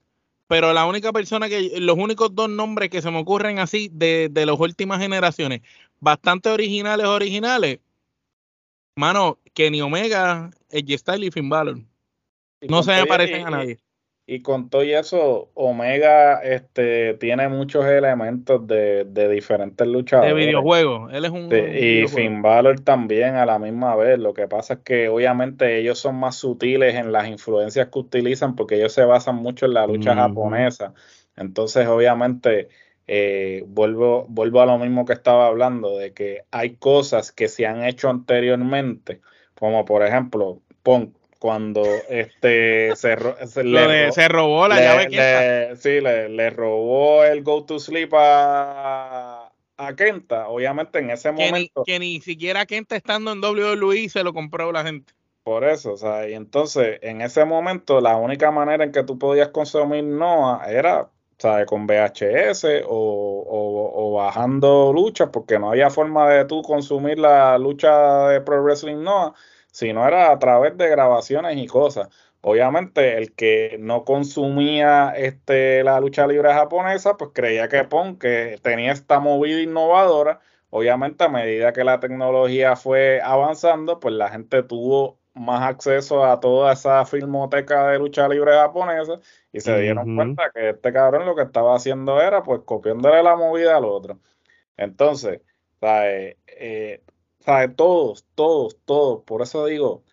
Pero 0.47 0.73
la 0.73 0.85
única 0.85 1.11
persona 1.11 1.49
que, 1.49 1.79
los 1.79 1.97
únicos 1.97 2.33
dos 2.35 2.49
nombres 2.49 2.89
que 2.89 3.01
se 3.01 3.09
me 3.09 3.17
ocurren 3.17 3.59
así 3.59 3.89
de, 3.91 4.29
de 4.31 4.45
las 4.45 4.59
últimas 4.59 4.99
generaciones, 4.99 5.61
bastante 5.99 6.49
originales, 6.49 7.07
originales, 7.07 7.79
mano, 8.95 9.39
Kenny 9.53 9.81
Omega, 9.81 10.51
el 10.69 10.97
Style 10.97 11.25
y 11.25 11.31
Finn 11.31 11.49
Balor. 11.49 11.81
No 12.67 12.83
se 12.83 12.91
me 12.91 13.05
parecen 13.05 13.47
a 13.47 13.49
nadie. 13.49 13.79
Y 14.27 14.41
con 14.41 14.69
todo 14.69 14.81
eso, 14.81 15.51
Omega 15.53 16.41
este, 16.41 17.13
tiene 17.15 17.47
muchos 17.47 17.85
elementos 17.85 18.65
de, 18.65 19.05
diferentes 19.29 19.87
luchadores. 19.87 20.33
De 20.33 20.45
videojuegos, 20.45 21.13
él 21.13 21.25
es 21.25 21.31
un. 21.31 21.49
y 21.53 22.07
Finn 22.07 22.41
Balor 22.41 22.79
también 22.79 23.35
a 23.35 23.45
la 23.45 23.59
misma 23.59 23.95
vez. 23.95 24.17
Lo 24.17 24.33
que 24.33 24.47
pasa 24.47 24.75
es 24.75 24.79
que 24.79 25.09
obviamente 25.09 25.77
ellos 25.77 25.99
son 25.99 26.15
más 26.15 26.37
sutiles 26.37 26.95
en 26.95 27.11
las 27.11 27.27
influencias 27.27 27.89
que 27.89 27.99
utilizan 27.99 28.55
porque 28.55 28.77
ellos 28.77 28.93
se 28.93 29.05
basan 29.05 29.35
mucho 29.35 29.67
en 29.67 29.75
la 29.75 29.85
lucha 29.85 30.15
japonesa. 30.15 30.95
Entonces, 31.37 31.85
obviamente, 31.85 32.69
eh, 33.05 33.63
vuelvo, 33.67 34.25
vuelvo 34.27 34.61
a 34.61 34.65
lo 34.65 34.79
mismo 34.79 35.05
que 35.05 35.13
estaba 35.13 35.45
hablando, 35.45 35.99
de 35.99 36.13
que 36.13 36.41
hay 36.49 36.77
cosas 36.77 37.31
que 37.31 37.47
se 37.47 37.67
han 37.67 37.83
hecho 37.83 38.09
anteriormente, 38.09 39.21
como 39.53 39.85
por 39.85 40.03
ejemplo, 40.03 40.61
Punk 40.81 41.13
cuando 41.39 41.83
este 42.09 42.95
se, 42.95 43.17
se, 43.47 44.27
robó 44.27 44.67
la 44.67 44.79
llave 44.79 45.75
sí, 45.75 46.01
le, 46.01 46.49
robó 46.49 47.23
el 47.23 47.43
Go 47.43 47.65
to 47.65 47.79
Sleep 47.79 48.13
a, 48.13 49.51
a 49.77 49.95
Kenta. 49.95 50.47
Obviamente 50.47 50.99
en 50.99 51.11
ese 51.11 51.31
momento. 51.31 51.83
que 51.85 51.99
ni 51.99 52.21
siquiera 52.21 52.65
Kenta 52.65 52.95
estando 52.95 53.31
en 53.31 53.43
WWE 53.43 54.09
se 54.09 54.23
lo 54.23 54.33
compró 54.33 54.71
la 54.71 54.83
gente. 54.83 55.13
Por 55.43 55.63
eso, 55.63 55.93
o 55.93 55.97
sea, 55.97 56.27
y 56.27 56.33
entonces 56.33 56.97
en 57.03 57.21
ese 57.21 57.45
momento 57.45 58.01
la 58.01 58.15
única 58.15 58.49
manera 58.49 58.83
en 58.83 58.91
que 58.91 59.03
tú 59.03 59.19
podías 59.19 59.49
consumir 59.49 60.03
Noah 60.03 60.65
era 60.67 61.07
¿sabes? 61.37 61.67
con 61.67 61.85
VHS 61.85 62.65
o, 62.87 63.45
o, 63.47 64.13
bajando 64.13 64.91
luchas, 64.93 65.29
porque 65.31 65.59
no 65.59 65.69
había 65.69 65.89
forma 65.89 66.29
de 66.29 66.45
tú 66.45 66.61
consumir 66.61 67.19
la 67.19 67.57
lucha 67.57 68.29
de 68.29 68.41
Pro 68.41 68.63
Wrestling 68.63 69.03
Noah 69.03 69.35
si 69.75 69.91
no 69.91 70.07
era 70.07 70.31
a 70.31 70.39
través 70.39 70.77
de 70.77 70.87
grabaciones 70.87 71.57
y 71.57 71.67
cosas. 71.67 72.07
Obviamente, 72.39 73.17
el 73.17 73.33
que 73.33 73.75
no 73.77 74.05
consumía 74.05 75.13
este, 75.17 75.83
la 75.83 75.99
lucha 75.99 76.25
libre 76.27 76.53
japonesa, 76.53 77.17
pues 77.17 77.31
creía 77.33 77.67
que 77.67 77.83
Pon, 77.83 78.17
que 78.17 78.57
tenía 78.61 78.93
esta 78.93 79.19
movida 79.19 79.59
innovadora, 79.59 80.39
obviamente 80.69 81.25
a 81.25 81.27
medida 81.27 81.73
que 81.73 81.83
la 81.83 81.99
tecnología 81.99 82.77
fue 82.77 83.19
avanzando, 83.21 83.99
pues 83.99 84.15
la 84.15 84.29
gente 84.29 84.63
tuvo 84.63 85.19
más 85.33 85.61
acceso 85.63 86.23
a 86.23 86.39
toda 86.39 86.71
esa 86.71 87.03
filmoteca 87.05 87.89
de 87.89 87.99
lucha 87.99 88.29
libre 88.29 88.53
japonesa 88.53 89.19
y 89.51 89.59
se 89.59 89.77
dieron 89.81 90.15
cuenta 90.15 90.51
que 90.53 90.69
este 90.69 90.93
cabrón 90.93 91.25
lo 91.25 91.35
que 91.35 91.41
estaba 91.41 91.75
haciendo 91.75 92.21
era 92.21 92.43
pues 92.43 92.61
copiándole 92.63 93.21
la 93.23 93.35
movida 93.35 93.75
al 93.75 93.83
otro. 93.83 94.19
Entonces, 94.77 95.41
¿sabes? 95.81 96.37
Eh, 96.47 97.01
Todos, 97.75 98.25
todos, 98.33 98.77
todos. 98.85 99.23
Por 99.23 99.41
eso 99.43 99.65
digo, 99.65 100.03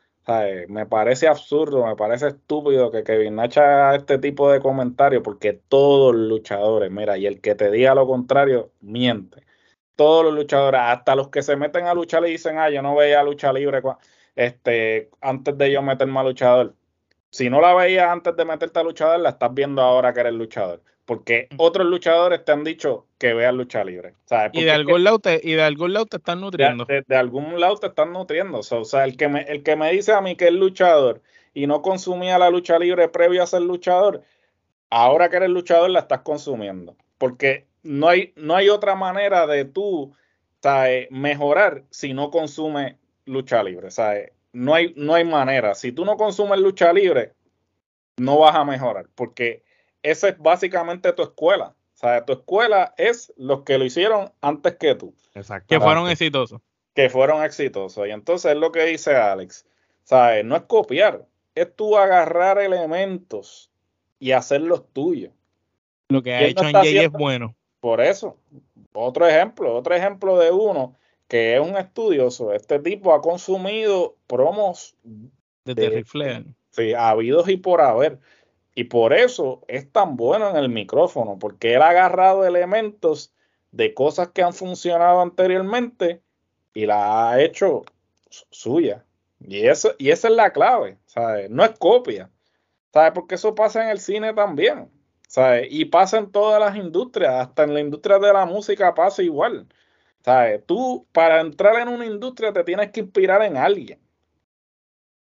me 0.69 0.87
parece 0.87 1.29
absurdo, 1.29 1.87
me 1.87 1.97
parece 1.97 2.29
estúpido 2.29 2.91
que 2.91 3.05
Kevin 3.05 3.37
Nash 3.37 3.59
haga 3.59 3.97
este 3.97 4.19
tipo 4.19 4.51
de 4.51 4.61
comentarios, 4.61 5.23
porque 5.23 5.55
todos 5.55 6.15
los 6.15 6.29
luchadores, 6.29 6.91
mira, 6.91 7.17
y 7.17 7.27
el 7.27 7.41
que 7.41 7.55
te 7.55 7.71
diga 7.71 7.95
lo 7.95 8.07
contrario, 8.07 8.73
miente. 8.81 9.45
Todos 9.97 10.25
los 10.27 10.35
luchadores, 10.35 10.81
hasta 10.83 11.15
los 11.17 11.29
que 11.29 11.43
se 11.43 11.57
meten 11.57 11.87
a 11.87 11.95
luchar 11.95 12.27
y 12.27 12.33
dicen, 12.33 12.59
ah, 12.59 12.71
yo 12.71 12.83
no 12.83 12.95
veía 12.97 13.23
lucha 13.23 13.53
libre 13.53 13.83
este, 14.37 15.11
antes 15.21 15.57
de 15.59 15.73
yo 15.73 15.83
meterme 15.83 16.21
a 16.21 16.25
luchador. 16.25 16.77
Si 17.31 17.51
no 17.51 17.61
la 17.61 17.75
veías 17.75 18.09
antes 18.11 18.37
de 18.37 18.45
meterte 18.45 18.81
a 18.81 18.83
luchador, 18.85 19.21
la 19.21 19.31
estás 19.31 19.55
viendo 19.55 19.83
ahora 19.83 20.13
que 20.13 20.21
eres 20.21 20.35
luchador 20.35 20.83
porque 21.13 21.49
otros 21.59 21.87
luchadores 21.89 22.43
te 22.43 22.53
han 22.53 22.65
dicho 22.65 23.05
que 23.19 23.35
veas 23.35 23.53
lucha 23.53 23.85
libre. 23.85 24.15
Y 24.55 24.65
de 24.65 24.71
algún 24.71 25.05
lado 25.05 25.19
te, 25.19 25.43
y 25.45 25.53
de 25.53 25.63
algún 25.63 25.93
lado 25.93 26.07
te 26.07 26.17
están 26.17 26.41
nutriendo. 26.41 26.87
De, 26.87 27.17
algún 27.17 27.61
lado 27.61 27.77
te 27.77 27.89
están 27.89 28.15
nutriendo. 28.15 28.61
o 28.61 28.85
sea, 28.87 29.05
el 29.05 29.19
que, 29.19 29.29
me, 29.29 29.43
el 29.43 29.63
que 29.63 29.77
me 29.77 29.93
dice 29.93 30.15
a 30.15 30.23
mí 30.23 30.37
que 30.37 30.47
es 30.47 30.55
luchador 30.55 31.21
y 31.53 31.67
no 31.67 31.83
consumía 31.83 32.39
la 32.39 32.49
lucha 32.49 32.79
libre 32.79 33.09
previo 33.09 33.43
a 33.43 33.47
ser 33.47 33.61
luchador, 33.61 34.23
ahora 34.89 35.29
que 35.29 35.37
eres 35.37 35.51
luchador 35.51 35.91
la 35.91 35.99
estás 35.99 36.21
consumiendo. 36.21 36.97
Porque 37.19 37.67
no 37.83 38.09
hay, 38.09 38.33
no 38.37 38.57
hay 38.57 38.71
otra 38.71 38.95
manera 38.95 39.47
de 39.47 39.67
tú 39.67 40.15
mejorar 41.11 41.85
si 41.91 42.15
no 42.15 42.31
consumes 42.31 42.97
lucha 43.27 43.63
libre. 43.63 43.91
¿sabes? 43.91 44.33
No, 44.55 44.73
hay, 44.73 44.95
no 44.97 45.13
hay 45.13 45.27
manera. 45.27 45.75
Si 45.75 45.93
tú 45.93 46.07
no 46.07 46.17
consumes 46.17 46.59
lucha 46.59 46.91
libre, 46.91 47.35
no 48.17 48.39
vas 48.39 48.57
a 48.57 48.65
mejorar. 48.65 49.11
Porque 49.15 49.63
esa 50.03 50.29
es 50.29 50.39
básicamente 50.39 51.13
tu 51.13 51.23
escuela. 51.23 51.75
O 51.95 51.99
sea, 51.99 52.25
tu 52.25 52.33
escuela 52.33 52.95
es 52.97 53.33
los 53.37 53.63
que 53.63 53.79
lo 53.79 53.85
hicieron 53.85 54.33
antes 54.41 54.77
que 54.77 54.95
tú. 54.95 55.15
Exacto. 55.35 55.67
Que 55.69 55.81
fueron 55.81 56.09
exitosos. 56.09 56.61
Que 56.95 57.09
fueron 57.09 57.45
exitosos. 57.45 58.07
Y 58.07 58.11
entonces 58.11 58.53
es 58.53 58.59
lo 58.59 58.73
que 58.73 58.85
dice 58.85 59.15
Alex. 59.15 59.67
¿Sabes? 60.05 60.45
No 60.45 60.57
es 60.57 60.63
copiar, 60.63 61.27
es 61.55 61.75
tú 61.77 61.97
agarrar 61.97 62.59
elementos 62.59 63.71
y 64.19 64.33
hacerlos 64.33 64.85
tuyos. 64.93 65.33
Lo 66.09 66.23
que 66.23 66.35
ha 66.35 66.43
hecho 66.43 66.65
en 66.65 66.73
Jay 66.73 66.99
es 66.99 67.11
bueno. 67.11 67.55
Por 67.81 68.01
eso, 68.01 68.37
otro 68.93 69.27
ejemplo, 69.27 69.75
otro 69.75 69.95
ejemplo 69.95 70.39
de 70.39 70.51
uno 70.51 70.97
que 71.33 71.55
es 71.55 71.61
un 71.61 71.79
estudioso. 71.79 72.53
Este 72.53 72.79
tipo 72.79 73.15
ha 73.15 73.23
consumido 73.23 74.17
promos 74.27 74.95
desde 75.65 75.89
de, 75.89 76.45
Sí, 76.71 76.93
habidos 76.93 77.49
y 77.49 77.57
por 77.57 77.81
haber. 77.81 78.19
Y 78.75 78.85
por 78.85 79.13
eso 79.13 79.63
es 79.69 79.91
tan 79.91 80.17
bueno 80.17 80.49
en 80.49 80.57
el 80.57 80.69
micrófono, 80.69 81.39
porque 81.39 81.75
él 81.75 81.83
ha 81.83 81.91
agarrado 81.91 82.47
elementos 82.47 83.35
de 83.71 83.93
cosas 83.95 84.29
que 84.29 84.43
han 84.43 84.55
funcionado 84.55 85.21
anteriormente 85.21 86.23
y 86.73 86.87
la 86.87 87.31
ha 87.31 87.41
hecho 87.41 87.83
suya. 88.51 89.05
Y, 89.41 89.67
eso, 89.67 89.95
y 89.99 90.11
esa 90.11 90.29
es 90.29 90.35
la 90.35 90.53
clave, 90.53 90.99
¿sabes? 91.07 91.51
No 91.51 91.65
es 91.65 91.73
copia, 91.79 92.31
¿sabes? 92.93 93.13
Porque 93.13 93.35
eso 93.35 93.55
pasa 93.55 93.83
en 93.83 93.91
el 93.91 93.99
cine 93.99 94.33
también, 94.33 94.91
¿sabes? 95.29 95.67
Y 95.71 95.87
pasa 95.87 96.19
en 96.19 96.31
todas 96.31 96.61
las 96.61 96.77
industrias, 96.77 97.35
hasta 97.35 97.65
en 97.65 97.75
la 97.75 97.81
industria 97.81 98.19
de 98.19 98.33
la 98.33 98.47
música 98.47 98.95
pasa 98.95 99.23
igual, 99.23 99.67
¿sabes? 100.25 100.65
Tú 100.65 101.07
para 101.13 101.41
entrar 101.41 101.77
en 101.81 101.89
una 101.89 102.07
industria 102.07 102.53
te 102.53 102.65
tienes 102.65 102.91
que 102.91 103.01
inspirar 103.01 103.43
en 103.43 103.57
alguien, 103.57 103.99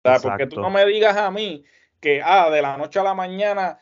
¿sabes? 0.05 0.23
Porque 0.23 0.47
tú 0.47 0.61
no 0.61 0.71
me 0.71 0.85
digas 0.87 1.17
a 1.17 1.31
mí 1.31 1.65
que, 2.03 2.21
ah, 2.23 2.51
de 2.51 2.61
la 2.61 2.77
noche 2.77 2.99
a 2.99 3.05
la 3.05 3.15
mañana 3.15 3.81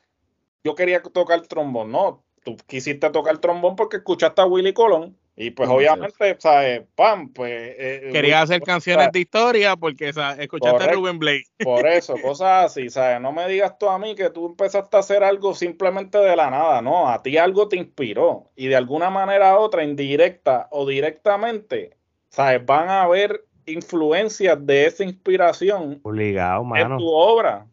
yo 0.62 0.76
quería 0.76 1.02
tocar 1.02 1.40
trombón. 1.48 1.90
No, 1.90 2.22
tú 2.44 2.56
quisiste 2.66 3.10
tocar 3.10 3.38
trombón 3.38 3.74
porque 3.74 3.96
escuchaste 3.96 4.42
a 4.42 4.46
Willy 4.46 4.72
Colón. 4.72 5.16
Y 5.36 5.52
pues 5.52 5.70
obviamente, 5.70 6.36
¿sabes? 6.38 6.82
Pam, 6.94 7.32
pues... 7.32 7.50
Eh, 7.50 8.08
eh, 8.08 8.10
quería 8.12 8.42
hacer 8.42 8.60
canciones 8.60 9.10
de 9.10 9.20
historia 9.20 9.74
porque 9.74 10.10
escuchaste 10.10 10.84
a 10.84 10.92
Ruben 10.92 11.18
Blake. 11.18 11.44
Por 11.64 11.86
eso, 11.86 12.14
cosas 12.20 12.66
así, 12.66 12.90
¿sabes? 12.90 13.22
No 13.22 13.32
me 13.32 13.48
digas 13.48 13.78
tú 13.78 13.88
a 13.88 13.98
mí 13.98 14.14
que 14.14 14.28
tú 14.28 14.48
empezaste 14.48 14.94
a 14.98 15.00
hacer 15.00 15.24
algo 15.24 15.54
simplemente 15.54 16.18
de 16.18 16.36
la 16.36 16.50
nada, 16.50 16.82
no, 16.82 17.08
a 17.08 17.22
ti 17.22 17.38
algo 17.38 17.68
te 17.68 17.76
inspiró 17.76 18.50
y 18.54 18.66
de 18.66 18.76
alguna 18.76 19.08
manera 19.08 19.58
u 19.58 19.62
otra, 19.62 19.82
indirecta 19.82 20.68
o 20.72 20.86
directamente, 20.86 21.96
¿sabes? 22.28 22.66
Van 22.66 22.90
a 22.90 23.04
haber 23.04 23.42
influencias 23.64 24.58
de 24.66 24.84
esa 24.84 25.04
inspiración 25.04 26.00
Obligado, 26.02 26.66
en 26.76 26.98
tu 26.98 27.08
obra. 27.08 27.66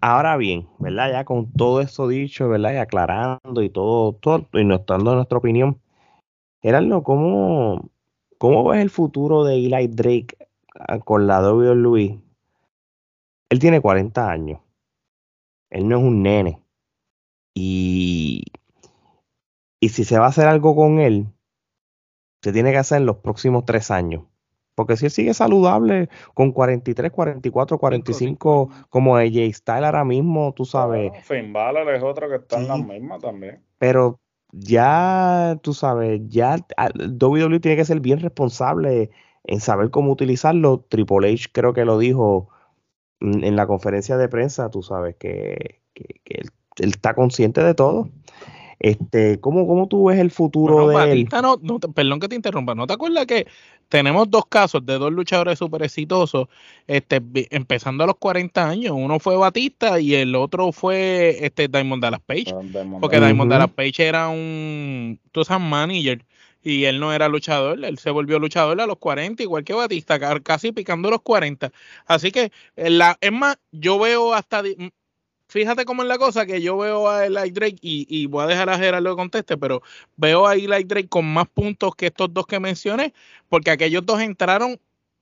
Ahora 0.00 0.36
bien, 0.36 0.68
¿verdad? 0.78 1.10
Ya 1.12 1.24
con 1.24 1.52
todo 1.52 1.80
eso 1.80 2.08
dicho, 2.08 2.48
¿verdad? 2.48 2.72
Y 2.74 2.76
aclarando 2.76 3.62
y 3.62 3.70
todo, 3.70 4.12
todo 4.12 4.48
y 4.52 4.64
nos 4.64 4.86
dando 4.86 5.14
nuestra 5.14 5.38
opinión. 5.38 5.80
Gerardo, 6.62 7.02
¿cómo, 7.02 7.90
¿cómo 8.38 8.68
ves 8.68 8.80
el 8.80 8.90
futuro 8.90 9.44
de 9.44 9.54
Eli 9.54 9.88
Drake 9.88 10.36
ah, 10.74 10.98
con 10.98 11.26
la 11.26 11.40
WWE? 11.40 12.20
Él 13.50 13.58
tiene 13.58 13.80
40 13.80 14.30
años. 14.30 14.60
Él 15.70 15.88
no 15.88 15.98
es 15.98 16.04
un 16.04 16.22
nene. 16.22 16.62
Y, 17.54 18.44
y 19.80 19.88
si 19.88 20.04
se 20.04 20.18
va 20.18 20.26
a 20.26 20.28
hacer 20.28 20.48
algo 20.48 20.76
con 20.76 21.00
él, 21.00 21.26
se 22.42 22.52
tiene 22.52 22.70
que 22.72 22.78
hacer 22.78 22.98
en 22.98 23.06
los 23.06 23.16
próximos 23.16 23.64
tres 23.64 23.90
años. 23.90 24.24
Porque 24.78 24.96
si 24.96 25.06
él 25.06 25.10
sigue 25.10 25.34
saludable 25.34 26.08
con 26.34 26.52
43, 26.52 27.10
44, 27.10 27.78
45 27.78 28.70
como 28.88 29.16
AJ 29.16 29.52
Style 29.52 29.84
ahora 29.84 30.04
mismo, 30.04 30.54
tú 30.54 30.64
sabes. 30.64 31.10
Finn 31.24 31.52
Balor 31.52 31.92
es 31.92 32.00
otro 32.00 32.28
que 32.28 32.36
está 32.36 32.60
en 32.60 32.68
la 32.68 32.76
misma 32.76 33.18
también. 33.18 33.60
Pero 33.78 34.20
ya, 34.52 35.58
tú 35.62 35.74
sabes, 35.74 36.20
ya 36.28 36.64
WWE 36.94 37.58
tiene 37.58 37.76
que 37.76 37.84
ser 37.84 37.98
bien 37.98 38.20
responsable 38.20 39.10
en 39.42 39.58
saber 39.58 39.90
cómo 39.90 40.12
utilizarlo. 40.12 40.86
Triple 40.88 41.32
H 41.32 41.48
creo 41.50 41.72
que 41.72 41.84
lo 41.84 41.98
dijo 41.98 42.48
en 43.20 43.56
la 43.56 43.66
conferencia 43.66 44.16
de 44.16 44.28
prensa, 44.28 44.70
tú 44.70 44.84
sabes, 44.84 45.16
que, 45.16 45.80
él, 45.96 46.50
está 46.76 47.14
consciente 47.14 47.64
de 47.64 47.74
todo. 47.74 48.10
Este, 48.78 49.40
¿cómo, 49.40 49.66
¿Cómo 49.66 49.88
tú 49.88 50.04
ves 50.04 50.20
el 50.20 50.30
futuro 50.30 50.86
de 50.86 51.10
él? 51.10 51.28
No, 51.42 51.80
perdón 51.80 52.20
que 52.20 52.28
te 52.28 52.36
interrumpa, 52.36 52.76
¿no 52.76 52.86
te 52.86 52.94
acuerdas 52.94 53.26
que 53.26 53.48
tenemos 53.88 54.30
dos 54.30 54.46
casos 54.46 54.84
de 54.84 54.98
dos 54.98 55.12
luchadores 55.12 55.58
súper 55.58 55.82
exitosos, 55.82 56.48
este, 56.86 57.22
empezando 57.50 58.04
a 58.04 58.06
los 58.06 58.16
40 58.16 58.68
años? 58.68 58.92
Uno 58.94 59.18
fue 59.18 59.36
Batista 59.36 60.00
y 60.00 60.14
el 60.14 60.34
otro 60.34 60.72
fue 60.72 61.36
este, 61.40 61.68
Diamond 61.68 62.02
Dallas 62.02 62.20
Page. 62.24 62.54
porque 63.00 63.20
Diamond 63.20 63.50
Dallas 63.50 63.70
Page 63.70 64.06
era 64.06 64.28
un, 64.28 65.18
tú 65.32 65.44
sabes, 65.44 65.66
manager 65.66 66.24
y 66.62 66.84
él 66.84 67.00
no 67.00 67.12
era 67.12 67.28
luchador, 67.28 67.82
él 67.84 67.98
se 67.98 68.10
volvió 68.10 68.38
luchador 68.38 68.80
a 68.80 68.86
los 68.86 68.98
40, 68.98 69.42
igual 69.42 69.64
que 69.64 69.74
Batista, 69.74 70.18
casi 70.40 70.72
picando 70.72 71.10
los 71.10 71.22
40. 71.22 71.72
Así 72.06 72.30
que, 72.30 72.52
eh, 72.76 72.90
la, 72.90 73.16
es 73.20 73.32
más, 73.32 73.56
yo 73.72 73.98
veo 73.98 74.34
hasta, 74.34 74.62
fíjate 75.48 75.84
cómo 75.84 76.02
es 76.02 76.08
la 76.08 76.18
cosa, 76.18 76.46
que 76.46 76.60
yo 76.62 76.76
veo 76.76 77.08
a 77.08 77.26
Eli 77.26 77.50
Drake, 77.50 77.78
y, 77.80 78.06
y, 78.08 78.26
voy 78.26 78.44
a 78.44 78.46
dejar 78.46 78.70
a 78.70 78.78
Gerardo 78.78 79.10
que 79.10 79.16
conteste, 79.16 79.56
pero 79.56 79.82
veo 80.16 80.46
a 80.46 80.54
Eli 80.54 80.84
Drake 80.84 81.08
con 81.08 81.26
más 81.26 81.48
puntos 81.48 81.94
que 81.94 82.06
estos 82.06 82.32
dos 82.32 82.46
que 82.46 82.60
mencioné, 82.60 83.12
porque 83.48 83.70
aquellos 83.70 84.04
dos 84.06 84.20
entraron 84.20 84.78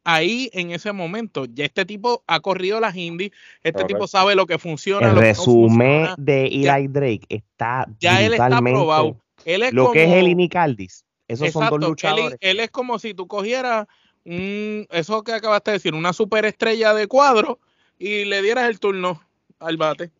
ahí 0.06 0.48
en 0.52 0.70
ese 0.70 0.92
momento. 0.92 1.44
Ya 1.46 1.64
este 1.64 1.84
tipo 1.84 2.22
ha 2.26 2.40
corrido 2.40 2.80
las 2.80 2.96
indies, 2.96 3.32
este 3.62 3.84
tipo 3.84 4.06
sabe 4.06 4.34
lo 4.34 4.46
que 4.46 4.58
funciona. 4.58 5.10
El 5.10 5.16
resumen 5.16 6.08
de 6.16 6.46
Eli 6.46 6.88
Drake 6.88 7.26
está 7.28 7.86
ya 7.98 8.22
él 8.22 8.34
está 8.34 8.60
probado. 8.60 9.20
Él 9.44 9.62
es 9.62 9.72
lo 9.72 9.92
que 9.92 10.04
es 10.04 10.12
el 10.12 10.28
Inicaldis. 10.28 11.04
Esos 11.28 11.50
son 11.50 11.68
dos 11.68 11.80
luchadores. 11.80 12.38
Él, 12.40 12.60
es 12.60 12.70
como 12.70 12.98
si 12.98 13.12
tú 13.12 13.26
cogieras 13.26 13.86
un, 14.24 14.86
eso 14.90 15.22
que 15.24 15.32
acabaste 15.32 15.72
de 15.72 15.76
decir, 15.78 15.94
una 15.94 16.12
superestrella 16.12 16.94
de 16.94 17.08
cuadro 17.08 17.58
y 17.98 18.24
le 18.24 18.42
dieras 18.42 18.68
el 18.68 18.78
turno 18.78 19.20
al 19.58 19.76
bate. 19.76 20.10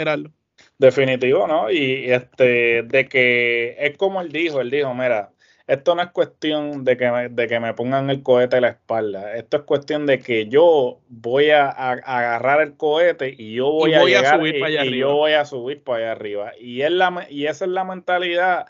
Gerardo. 0.00 0.30
Definitivo, 0.78 1.46
¿no? 1.46 1.70
Y 1.70 2.10
este, 2.10 2.82
de 2.82 3.08
que 3.08 3.76
es 3.78 3.96
como 3.96 4.20
él 4.20 4.32
dijo, 4.32 4.60
él 4.60 4.70
dijo, 4.70 4.94
mira, 4.94 5.30
esto 5.66 5.94
no 5.94 6.02
es 6.02 6.10
cuestión 6.10 6.84
de 6.84 6.96
que, 6.96 7.10
me, 7.10 7.28
de 7.28 7.46
que 7.46 7.60
me 7.60 7.74
pongan 7.74 8.10
el 8.10 8.22
cohete 8.22 8.56
en 8.56 8.62
la 8.62 8.70
espalda. 8.70 9.36
Esto 9.36 9.58
es 9.58 9.62
cuestión 9.64 10.06
de 10.06 10.18
que 10.18 10.48
yo 10.48 11.00
voy 11.08 11.50
a, 11.50 11.68
agarrar 11.68 12.62
el 12.62 12.76
cohete 12.76 13.34
y 13.36 13.54
yo 13.54 13.70
voy, 13.70 13.94
a, 13.94 14.04
llegar 14.04 14.38
subir 14.38 14.56
y, 14.56 14.60
para 14.60 14.68
allá 14.70 14.80
arriba. 14.80 14.96
yo 14.96 15.14
voy 15.14 15.32
a 15.32 15.44
subir 15.44 15.82
para 15.84 15.98
allá 15.98 16.12
arriba. 16.12 16.52
Y, 16.58 16.82
es 16.82 16.90
la, 16.90 17.26
y 17.30 17.46
esa 17.46 17.66
es 17.66 17.70
la 17.70 17.84
mentalidad 17.84 18.66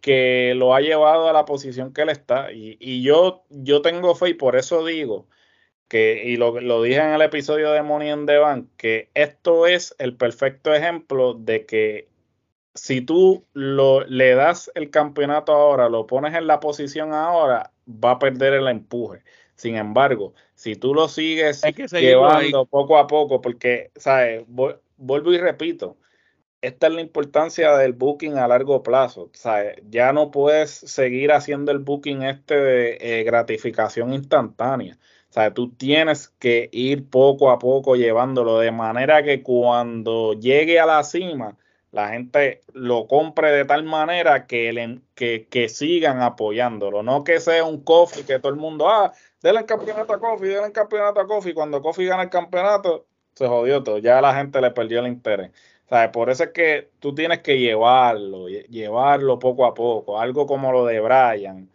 que 0.00 0.54
lo 0.56 0.74
ha 0.74 0.80
llevado 0.80 1.28
a 1.28 1.32
la 1.32 1.44
posición 1.44 1.92
que 1.92 2.02
él 2.02 2.08
está. 2.08 2.50
Y, 2.50 2.76
y 2.80 3.02
yo, 3.02 3.44
yo 3.50 3.82
tengo 3.82 4.14
fe 4.14 4.30
y 4.30 4.34
por 4.34 4.56
eso 4.56 4.84
digo 4.84 5.28
que, 5.88 6.24
y 6.24 6.36
lo, 6.36 6.60
lo 6.60 6.82
dije 6.82 7.00
en 7.00 7.10
el 7.10 7.22
episodio 7.22 7.72
de 7.72 7.82
Money 7.82 8.10
in 8.10 8.26
the 8.26 8.38
Bank, 8.38 8.68
que 8.76 9.10
esto 9.14 9.66
es 9.66 9.94
el 9.98 10.16
perfecto 10.16 10.74
ejemplo 10.74 11.34
de 11.34 11.66
que 11.66 12.08
si 12.74 13.00
tú 13.00 13.44
lo, 13.52 14.04
le 14.04 14.34
das 14.34 14.70
el 14.74 14.90
campeonato 14.90 15.52
ahora, 15.52 15.88
lo 15.88 16.06
pones 16.06 16.34
en 16.34 16.46
la 16.46 16.60
posición 16.60 17.12
ahora, 17.12 17.72
va 17.88 18.12
a 18.12 18.18
perder 18.18 18.54
el 18.54 18.68
empuje. 18.68 19.22
Sin 19.54 19.76
embargo, 19.76 20.34
si 20.54 20.76
tú 20.76 20.94
lo 20.94 21.08
sigues 21.08 21.62
llevando 21.92 22.66
poco 22.66 22.98
a 22.98 23.06
poco, 23.06 23.40
porque, 23.40 23.90
¿sabes? 23.96 24.44
Vuelvo 24.98 25.32
y 25.32 25.38
repito, 25.38 25.96
esta 26.60 26.88
es 26.88 26.92
la 26.94 27.00
importancia 27.00 27.76
del 27.76 27.92
booking 27.92 28.36
a 28.38 28.48
largo 28.48 28.82
plazo. 28.82 29.30
¿sabes? 29.32 29.76
Ya 29.88 30.12
no 30.12 30.30
puedes 30.30 30.70
seguir 30.70 31.32
haciendo 31.32 31.72
el 31.72 31.78
booking 31.78 32.22
este 32.22 32.54
de 32.54 32.98
eh, 33.00 33.24
gratificación 33.24 34.12
instantánea. 34.12 34.98
O 35.30 35.32
sea, 35.32 35.52
tú 35.52 35.70
tienes 35.74 36.28
que 36.38 36.68
ir 36.72 37.10
poco 37.10 37.50
a 37.50 37.58
poco 37.58 37.96
llevándolo 37.96 38.58
de 38.58 38.72
manera 38.72 39.22
que 39.22 39.42
cuando 39.42 40.32
llegue 40.34 40.80
a 40.80 40.86
la 40.86 41.02
cima, 41.02 41.56
la 41.92 42.10
gente 42.10 42.62
lo 42.72 43.06
compre 43.06 43.50
de 43.52 43.64
tal 43.64 43.84
manera 43.84 44.46
que, 44.46 45.00
que, 45.14 45.46
que, 45.48 45.68
sigan 45.68 46.20
apoyándolo, 46.20 47.02
no 47.02 47.24
que 47.24 47.40
sea 47.40 47.64
un 47.64 47.82
coffee 47.82 48.24
que 48.24 48.38
todo 48.38 48.52
el 48.52 48.58
mundo, 48.58 48.88
ah, 48.88 49.12
denle 49.42 49.60
el 49.60 49.66
campeonato 49.66 50.12
a 50.12 50.20
Coffee, 50.20 50.48
denle 50.48 50.66
el 50.66 50.72
campeonato 50.72 51.20
a 51.20 51.26
Coffee, 51.26 51.54
cuando 51.54 51.80
Coffee 51.80 52.06
gana 52.06 52.24
el 52.24 52.30
campeonato, 52.30 53.06
se 53.34 53.46
jodió 53.46 53.82
todo, 53.82 53.98
ya 53.98 54.20
la 54.20 54.34
gente 54.34 54.60
le 54.60 54.70
perdió 54.72 55.00
el 55.00 55.06
interés. 55.06 55.50
Por 56.12 56.30
eso 56.30 56.44
es 56.44 56.50
que 56.50 56.90
tú 56.98 57.14
tienes 57.14 57.40
que 57.40 57.58
llevarlo, 57.58 58.48
llevarlo 58.48 59.38
poco 59.38 59.66
a 59.66 59.74
poco, 59.74 60.20
algo 60.20 60.46
como 60.46 60.72
lo 60.72 60.84
de 60.84 61.00
Brian, 61.00 61.70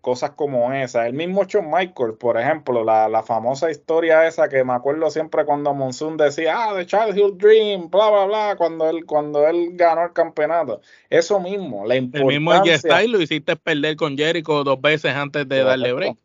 Cosas 0.00 0.30
como 0.30 0.72
esa. 0.72 1.06
El 1.06 1.12
mismo 1.12 1.44
Shawn 1.44 1.70
Michael, 1.70 2.14
por 2.18 2.40
ejemplo, 2.40 2.82
la, 2.82 3.22
famosa 3.22 3.70
historia 3.70 4.26
esa 4.26 4.48
que 4.48 4.64
me 4.64 4.72
acuerdo 4.72 5.10
siempre 5.10 5.44
cuando 5.44 5.74
Monsoon 5.74 6.16
decía, 6.16 6.54
ah, 6.56 6.74
The 6.74 6.86
Childhood 6.86 7.34
Dream, 7.34 7.90
bla, 7.90 8.08
bla, 8.08 8.24
bla, 8.24 8.54
cuando 8.56 8.88
él, 8.88 9.04
cuando 9.04 9.46
él 9.46 9.72
ganó 9.72 10.06
el 10.06 10.14
campeonato. 10.14 10.80
Eso 11.10 11.40
mismo, 11.40 11.86
la 11.86 11.96
importancia. 11.96 12.36
El 12.36 12.40
mismo 12.40 12.78
Style 12.78 13.12
lo 13.12 13.20
hiciste 13.20 13.54
perder 13.56 13.96
con 13.96 14.16
Jericho 14.16 14.64
dos 14.64 14.80
veces 14.80 15.12
antes 15.14 15.46
de 15.46 15.62
darle 15.62 15.92
break. 15.92 16.16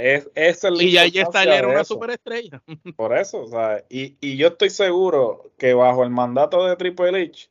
es, 0.00 0.30
es 0.34 0.64
y 0.80 0.92
ya 0.92 1.04
Style 1.26 1.52
era 1.52 1.68
una 1.68 1.84
superestrella. 1.84 2.62
Por 2.96 3.18
eso, 3.18 3.44
Y, 3.90 4.16
y 4.22 4.38
yo 4.38 4.48
estoy 4.48 4.70
seguro 4.70 5.52
que 5.58 5.74
bajo 5.74 6.04
el 6.04 6.10
mandato 6.10 6.64
de 6.64 6.74
Triple 6.76 7.22
H, 7.24 7.50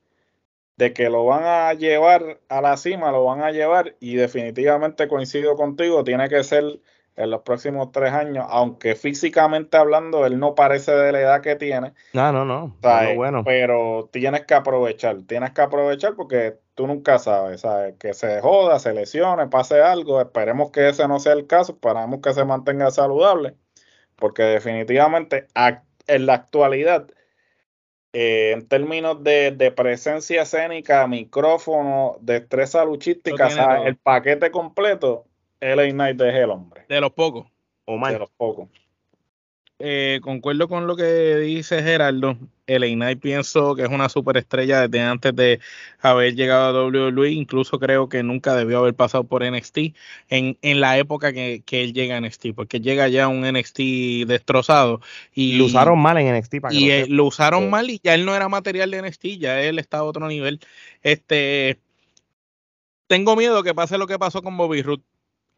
de 0.77 0.93
que 0.93 1.09
lo 1.09 1.25
van 1.25 1.43
a 1.43 1.73
llevar 1.73 2.39
a 2.49 2.61
la 2.61 2.77
cima, 2.77 3.11
lo 3.11 3.25
van 3.25 3.41
a 3.41 3.51
llevar 3.51 3.95
y 3.99 4.15
definitivamente 4.15 5.07
coincido 5.07 5.55
contigo, 5.55 6.03
tiene 6.03 6.29
que 6.29 6.43
ser 6.43 6.79
en 7.15 7.31
los 7.31 7.41
próximos 7.41 7.91
tres 7.91 8.13
años, 8.13 8.45
aunque 8.47 8.93
físicamente 8.93 9.75
hablando 9.75 10.27
él 10.27 10.39
no 10.39 10.53
parece 10.53 10.91
de 10.91 11.11
la 11.11 11.19
edad 11.19 11.41
que 11.41 11.55
tiene. 11.55 11.93
No, 12.13 12.31
no, 12.31 12.45
no. 12.45 12.77
bueno. 13.15 13.43
Pero 13.43 14.07
tienes 14.11 14.45
que 14.45 14.53
aprovechar, 14.53 15.23
tienes 15.23 15.49
que 15.51 15.61
aprovechar 15.61 16.15
porque 16.15 16.59
tú 16.75 16.85
nunca 16.85 17.17
sabes, 17.17 17.61
¿sabes? 17.61 17.95
Que 17.97 18.13
se 18.13 18.39
joda, 18.39 18.77
se 18.77 18.93
lesione, 18.93 19.47
pase 19.47 19.81
algo, 19.81 20.21
esperemos 20.21 20.69
que 20.69 20.89
ese 20.89 21.07
no 21.07 21.19
sea 21.19 21.33
el 21.33 21.47
caso, 21.47 21.73
esperamos 21.73 22.19
que 22.21 22.33
se 22.33 22.45
mantenga 22.45 22.91
saludable, 22.91 23.55
porque 24.15 24.43
definitivamente 24.43 25.47
en 26.05 26.25
la 26.27 26.35
actualidad 26.35 27.07
eh, 28.19 28.51
en 28.53 28.67
términos 28.67 29.23
de, 29.23 29.71
presencia 29.77 30.41
escénica, 30.41 31.06
micrófono, 31.06 32.17
destreza 32.19 32.84
luchística, 32.84 33.84
el 33.86 33.95
paquete 33.95 34.49
completo, 34.49 35.25
LA 35.60 35.91
Knight 35.91 36.19
es 36.21 36.34
el 36.34 36.49
hombre. 36.49 36.84
De 36.89 36.99
los 36.99 37.12
pocos. 37.12 37.45
O 37.86 37.95
más. 37.95 38.13
De 38.13 38.17
los 38.17 38.32
pocos. 38.32 38.69
Eh, 39.79 40.21
concuerdo 40.23 40.67
con 40.67 40.87
lo 40.87 40.95
que 40.95 41.35
dice 41.37 41.83
Gerardo. 41.83 42.37
El 42.65 42.81
Knight 42.95 43.19
pienso 43.19 43.75
que 43.75 43.83
es 43.83 43.89
una 43.89 44.09
superestrella 44.09 44.87
desde 44.87 45.05
antes 45.05 45.35
de 45.35 45.59
haber 46.01 46.35
llegado 46.35 46.79
a 46.79 46.87
WWE. 46.87 47.29
Incluso 47.31 47.79
creo 47.79 48.09
que 48.09 48.23
nunca 48.23 48.55
debió 48.55 48.79
haber 48.79 48.95
pasado 48.95 49.23
por 49.25 49.43
NXT 49.43 49.77
en, 50.29 50.57
en 50.63 50.81
la 50.81 50.97
época 50.97 51.31
que, 51.31 51.63
él 51.69 51.93
llega 51.93 52.17
a 52.17 52.21
NXT, 52.21 52.47
porque 52.55 52.81
llega 52.81 53.07
ya 53.07 53.27
un 53.27 53.41
NXT 53.41 53.79
destrozado. 54.25 54.99
Y 55.33 55.57
lo 55.57 55.65
usaron 55.65 55.99
mal 55.99 56.17
en 56.17 56.35
NXT. 56.35 56.55
y 56.71 57.05
lo, 57.09 57.25
usaron 57.25 57.69
mal 57.69 57.89
y 57.89 58.01
ya 58.03 58.15
él 58.15 58.25
no 58.25 58.35
era 58.35 58.49
material 58.49 58.89
de 58.89 59.03
NXT, 59.03 59.25
ya 59.37 59.61
él 59.61 59.77
está 59.77 59.99
a 59.99 60.03
otro 60.03 60.27
nivel. 60.27 60.59
Este, 61.03 61.79
tengo 63.05 63.35
miedo 63.35 63.61
que 63.61 63.75
pase 63.75 63.99
lo 63.99 64.07
que 64.07 64.17
pasó 64.17 64.41
con 64.41 64.57
Bobby 64.57 64.81
Roode, 64.81 65.03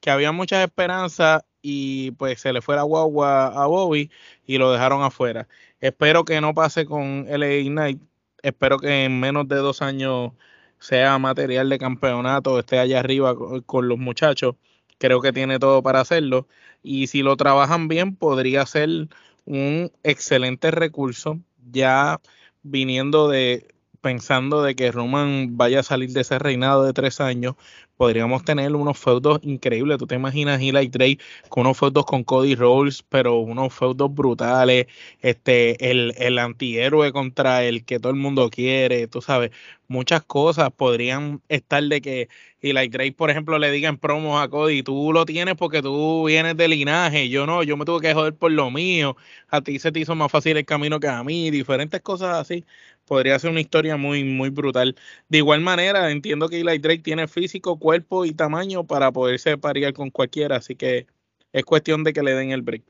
que 0.01 0.11
había 0.11 0.33
muchas 0.33 0.63
esperanzas 0.65 1.43
y 1.61 2.11
pues 2.11 2.41
se 2.41 2.53
le 2.53 2.61
fue 2.61 2.75
la 2.75 2.83
guagua 2.83 3.47
a 3.47 3.67
Bobby 3.67 4.11
y 4.45 4.57
lo 4.57 4.71
dejaron 4.71 5.03
afuera. 5.03 5.47
Espero 5.81 6.25
que 6.25 6.41
no 6.41 6.53
pase 6.53 6.85
con 6.85 7.25
LA 7.27 7.63
Knight. 7.69 8.01
Espero 8.43 8.79
que 8.79 9.05
en 9.05 9.19
menos 9.19 9.47
de 9.47 9.57
dos 9.57 9.81
años 9.81 10.31
sea 10.79 11.17
material 11.19 11.69
de 11.69 11.79
campeonato, 11.79 12.59
esté 12.59 12.79
allá 12.79 12.99
arriba 12.99 13.35
con, 13.65 13.87
los 13.87 13.97
muchachos. 13.97 14.55
Creo 14.97 15.21
que 15.21 15.33
tiene 15.33 15.59
todo 15.59 15.83
para 15.83 16.01
hacerlo. 16.01 16.47
Y 16.83 17.07
si 17.07 17.21
lo 17.21 17.37
trabajan 17.37 17.87
bien, 17.87 18.15
podría 18.15 18.65
ser 18.65 19.09
un 19.45 19.91
excelente 20.03 20.71
recurso. 20.71 21.39
Ya 21.71 22.21
viniendo 22.63 23.29
de 23.29 23.67
pensando 24.01 24.61
de 24.63 24.75
que 24.75 24.91
Roman 24.91 25.57
vaya 25.57 25.81
a 25.81 25.83
salir 25.83 26.11
de 26.11 26.21
ese 26.21 26.39
reinado 26.39 26.83
de 26.83 26.93
tres 26.93 27.19
años, 27.21 27.55
podríamos 27.97 28.43
tener 28.45 28.73
unos 28.75 28.97
feudos 28.97 29.39
increíbles. 29.43 29.97
Tú 29.97 30.07
te 30.07 30.15
imaginas 30.15 30.61
Eli 30.61 30.87
Drake 30.87 31.19
con 31.49 31.61
unos 31.65 31.77
feudos 31.77 32.05
con 32.05 32.23
Cody 32.23 32.55
Rhodes, 32.55 33.03
pero 33.03 33.39
unos 33.39 33.73
feudos 33.73 34.13
brutales. 34.13 34.87
Este, 35.21 35.91
el, 35.91 36.13
el 36.17 36.39
antihéroe 36.39 37.11
contra 37.11 37.63
el 37.65 37.83
que 37.85 37.99
todo 37.99 38.11
el 38.13 38.17
mundo 38.19 38.49
quiere, 38.49 39.07
tú 39.07 39.21
sabes, 39.21 39.51
muchas 39.87 40.23
cosas 40.23 40.71
podrían 40.71 41.41
estar 41.49 41.83
de 41.83 42.01
que 42.01 42.29
Eli 42.61 42.87
Drake, 42.89 43.13
por 43.13 43.29
ejemplo, 43.29 43.57
le 43.59 43.71
diga 43.71 43.89
en 43.89 43.97
promos 43.97 44.41
a 44.41 44.47
Cody, 44.49 44.83
tú 44.83 45.11
lo 45.13 45.25
tienes 45.25 45.55
porque 45.55 45.81
tú 45.81 46.25
vienes 46.25 46.55
de 46.57 46.67
linaje, 46.67 47.29
yo 47.29 47.45
no, 47.45 47.63
yo 47.63 47.75
me 47.77 47.85
tuve 47.85 48.01
que 48.01 48.13
joder 48.13 48.35
por 48.35 48.51
lo 48.51 48.69
mío, 48.71 49.15
a 49.49 49.61
ti 49.61 49.79
se 49.79 49.91
te 49.91 49.99
hizo 49.99 50.15
más 50.15 50.31
fácil 50.31 50.57
el 50.57 50.65
camino 50.65 50.99
que 50.99 51.07
a 51.07 51.23
mí, 51.23 51.51
diferentes 51.51 52.01
cosas 52.01 52.35
así 52.37 52.65
podría 53.09 53.37
ser 53.39 53.49
una 53.49 53.59
historia 53.59 53.97
muy, 53.97 54.23
muy 54.23 54.49
brutal. 54.49 54.95
De 55.27 55.39
igual 55.39 55.61
manera, 55.61 56.11
entiendo 56.11 56.47
que 56.47 56.61
Eli 56.61 56.77
Drake 56.77 57.01
tiene 57.01 57.27
físico, 57.27 57.79
cuerpo 57.79 58.23
y 58.23 58.33
tamaño 58.33 58.85
para 58.85 59.11
poderse 59.11 59.57
parear 59.57 59.93
con 59.93 60.11
cualquiera, 60.11 60.57
así 60.57 60.75
que 60.75 61.07
es 61.51 61.65
cuestión 61.65 62.03
de 62.03 62.13
que 62.13 62.23
le 62.23 62.35
den 62.35 62.51
el 62.51 62.61
break. 62.61 62.83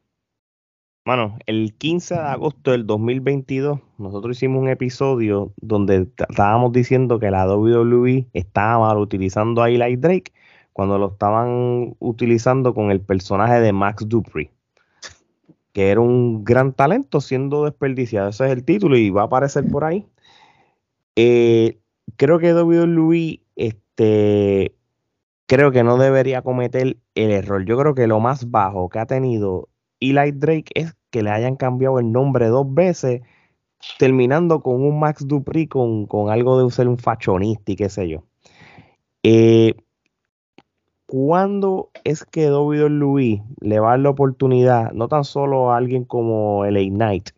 Bueno, 1.06 1.40
el 1.46 1.74
15 1.74 2.16
de 2.16 2.20
agosto 2.20 2.72
del 2.72 2.86
2022, 2.86 3.80
nosotros 3.98 4.38
hicimos 4.38 4.62
un 4.62 4.70
episodio 4.70 5.54
donde 5.62 6.08
estábamos 6.30 6.74
diciendo 6.74 7.18
que 7.18 7.32
la 7.32 7.48
WWE 7.48 8.28
estaba 8.34 8.88
mal 8.88 8.98
utilizando 8.98 9.64
a 9.64 9.70
Eli 9.70 9.96
Drake 9.96 10.34
cuando 10.74 10.98
lo 10.98 11.14
estaban 11.14 11.96
utilizando 12.00 12.74
con 12.74 12.92
el 12.92 13.00
personaje 13.00 13.62
de 13.62 13.72
Max 13.72 14.08
Dupree 14.08 14.52
que 15.80 15.92
era 15.92 16.02
un 16.02 16.44
gran 16.44 16.74
talento 16.74 17.22
siendo 17.22 17.64
desperdiciado. 17.64 18.28
Ese 18.28 18.48
es 18.48 18.52
el 18.52 18.66
título 18.66 18.98
y 18.98 19.12
va 19.12 19.22
a 19.22 19.26
aparecer 19.28 19.66
por 19.72 19.86
ahí. 19.86 20.06
Eh, 21.16 21.80
creo 22.18 22.38
que 22.38 22.54
WWE 22.54 23.40
este, 23.56 24.76
creo 25.46 25.72
que 25.72 25.86
no 25.86 25.96
debería 25.96 26.42
cometer 26.42 26.98
el 27.16 27.32
error. 27.32 27.64
Yo 27.64 27.78
creo 27.78 27.96
que 27.96 28.08
lo 28.08 28.20
más 28.20 28.52
bajo 28.52 28.90
que 28.90 29.00
ha 29.00 29.06
tenido 29.06 29.70
Eli 30.02 30.34
Drake 30.34 30.70
es 30.76 30.98
que 31.12 31.24
le 31.24 31.30
hayan 31.30 31.56
cambiado 31.56 32.00
el 32.00 32.12
nombre 32.12 32.48
dos 32.48 32.74
veces, 32.74 33.22
terminando 33.98 34.62
con 34.62 34.84
un 34.84 35.00
Max 35.00 35.26
Dupri 35.26 35.68
con, 35.68 36.10
algo 36.30 36.62
de 36.62 36.70
ser 36.72 36.90
un 36.90 36.98
fashionista 36.98 37.72
y 37.72 37.78
qué 37.78 37.88
sé 37.88 38.10
yo. 38.10 38.26
Eh, 39.24 39.76
¿Cuándo 41.12 41.90
es 42.04 42.24
que 42.24 42.52
David 42.52 42.86
Luis 42.90 43.42
le 43.62 43.80
va 43.80 43.88
a 43.88 43.92
dar 43.94 44.02
la 44.02 44.10
oportunidad, 44.12 44.92
no 44.92 45.08
tan 45.08 45.24
solo 45.24 45.72
a 45.72 45.78
alguien 45.78 46.06
como 46.06 46.66
el 46.66 46.78
Ignite, 46.78 47.32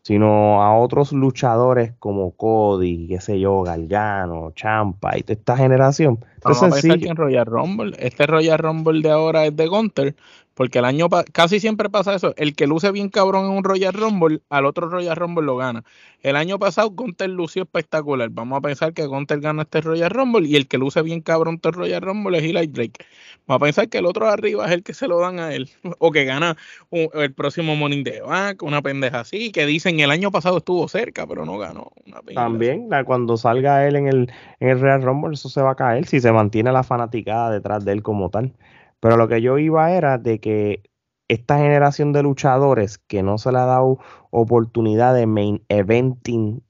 sino 0.00 0.62
a 0.62 0.78
otros 0.78 1.12
luchadores 1.12 1.92
como 1.98 2.30
Cody, 2.30 3.06
qué 3.06 3.20
sé 3.20 3.38
yo, 3.38 3.60
Galgano, 3.64 4.52
Champa 4.52 5.18
y 5.18 5.20
toda 5.20 5.34
esta 5.34 5.56
generación? 5.58 6.20
Vamos 6.42 6.62
a 6.62 6.70
pensar 6.70 6.98
que 6.98 7.08
en 7.08 7.16
Royal 7.16 7.44
Rumble, 7.44 7.94
este 7.98 8.26
Royal 8.26 8.58
Rumble 8.58 9.02
de 9.02 9.10
ahora 9.10 9.44
es 9.44 9.54
de 9.54 9.66
Gunter, 9.66 10.16
porque 10.56 10.78
el 10.78 10.86
año 10.86 11.08
casi 11.32 11.60
siempre 11.60 11.90
pasa 11.90 12.14
eso. 12.14 12.32
El 12.38 12.56
que 12.56 12.66
luce 12.66 12.90
bien 12.90 13.10
cabrón 13.10 13.44
en 13.44 13.50
un 13.50 13.62
Royal 13.62 13.92
Rumble, 13.92 14.40
al 14.48 14.64
otro 14.64 14.88
Royal 14.88 15.14
Rumble 15.14 15.44
lo 15.44 15.58
gana. 15.58 15.84
El 16.22 16.34
año 16.34 16.58
pasado 16.58 16.88
Gunter 16.88 17.28
lució 17.28 17.64
espectacular. 17.64 18.30
Vamos 18.30 18.56
a 18.56 18.60
pensar 18.62 18.94
que 18.94 19.04
Gunter 19.04 19.38
gana 19.40 19.62
este 19.64 19.82
Royal 19.82 20.08
Rumble 20.08 20.48
y 20.48 20.56
el 20.56 20.66
que 20.66 20.78
luce 20.78 21.02
bien 21.02 21.20
cabrón 21.20 21.56
este 21.56 21.72
Royal 21.72 22.00
Rumble 22.00 22.38
es 22.38 22.44
Eli 22.44 22.68
Drake. 22.68 23.04
Vamos 23.46 23.60
a 23.60 23.64
pensar 23.66 23.88
que 23.90 23.98
el 23.98 24.06
otro 24.06 24.24
de 24.24 24.32
arriba 24.32 24.64
es 24.64 24.72
el 24.72 24.82
que 24.82 24.94
se 24.94 25.06
lo 25.06 25.20
dan 25.20 25.40
a 25.40 25.52
él. 25.52 25.68
O 25.98 26.10
que 26.10 26.24
gana 26.24 26.56
el 26.90 27.34
próximo 27.34 27.76
Morning 27.76 28.02
de 28.02 28.22
Bank, 28.22 28.62
una 28.62 28.80
pendeja 28.80 29.20
así, 29.20 29.52
que 29.52 29.66
dicen 29.66 30.00
el 30.00 30.10
año 30.10 30.30
pasado 30.30 30.58
estuvo 30.58 30.88
cerca, 30.88 31.26
pero 31.26 31.44
no 31.44 31.58
ganó. 31.58 31.92
También, 32.34 32.88
cuando 33.04 33.36
salga 33.36 33.86
él 33.86 33.96
en 33.96 34.08
el, 34.08 34.32
en 34.60 34.68
el 34.70 34.80
Royal 34.80 35.02
Rumble, 35.02 35.34
eso 35.34 35.50
se 35.50 35.60
va 35.60 35.72
a 35.72 35.74
caer 35.74 36.06
si 36.06 36.18
se 36.20 36.32
mantiene 36.32 36.72
la 36.72 36.82
fanaticada 36.82 37.50
detrás 37.50 37.84
de 37.84 37.92
él 37.92 38.02
como 38.02 38.30
tal. 38.30 38.54
Pero 39.00 39.16
lo 39.16 39.28
que 39.28 39.42
yo 39.42 39.58
iba 39.58 39.92
era 39.92 40.18
de 40.18 40.38
que 40.40 40.82
esta 41.28 41.58
generación 41.58 42.12
de 42.12 42.22
luchadores 42.22 42.98
que 42.98 43.22
no 43.22 43.38
se 43.38 43.52
le 43.52 43.58
ha 43.58 43.64
dado 43.66 43.98
oportunidad 44.30 45.14
de 45.14 45.26
main 45.26 45.62
eventing 45.68 46.62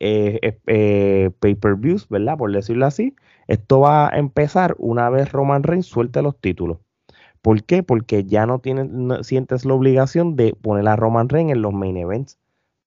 eh, 0.00 0.58
eh, 0.66 1.30
pay-per-views, 1.40 2.08
¿verdad? 2.08 2.38
Por 2.38 2.52
decirlo 2.52 2.86
así, 2.86 3.14
esto 3.48 3.80
va 3.80 4.08
a 4.08 4.18
empezar 4.18 4.74
una 4.78 5.10
vez 5.10 5.30
Roman 5.30 5.62
Reigns 5.62 5.86
suelte 5.86 6.22
los 6.22 6.38
títulos. 6.40 6.78
¿Por 7.42 7.62
qué? 7.64 7.82
Porque 7.82 8.24
ya 8.24 8.46
no, 8.46 8.58
tienes, 8.60 9.26
sientes 9.26 9.64
la 9.64 9.74
obligación 9.74 10.36
de 10.36 10.54
poner 10.54 10.88
a 10.88 10.96
Roman 10.96 11.28
Reigns 11.28 11.52
en 11.52 11.62
los 11.62 11.72
main 11.72 11.96
events. 11.96 12.38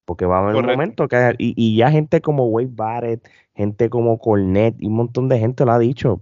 Porque 0.06 0.26
va 0.26 0.38
a 0.38 0.44
haber 0.44 0.56
un 0.56 0.66
momento 0.66 1.08
que 1.08 1.36
y, 1.38 1.54
y, 1.56 1.78
ya 1.78 1.90
gente 1.90 2.20
como 2.22 2.46
Wade 2.48 2.70
Barrett, 2.72 3.30
gente 3.56 3.90
como 3.90 4.18
Cornette 4.18 4.76
y 4.82 4.88
un 4.88 4.96
montón 4.96 5.30
de 5.30 5.40
gente 5.40 5.64
lo 5.64 5.72
ha 5.72 5.80
dicho. 5.80 6.22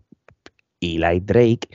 Eli 0.82 1.20
Drake 1.20 1.68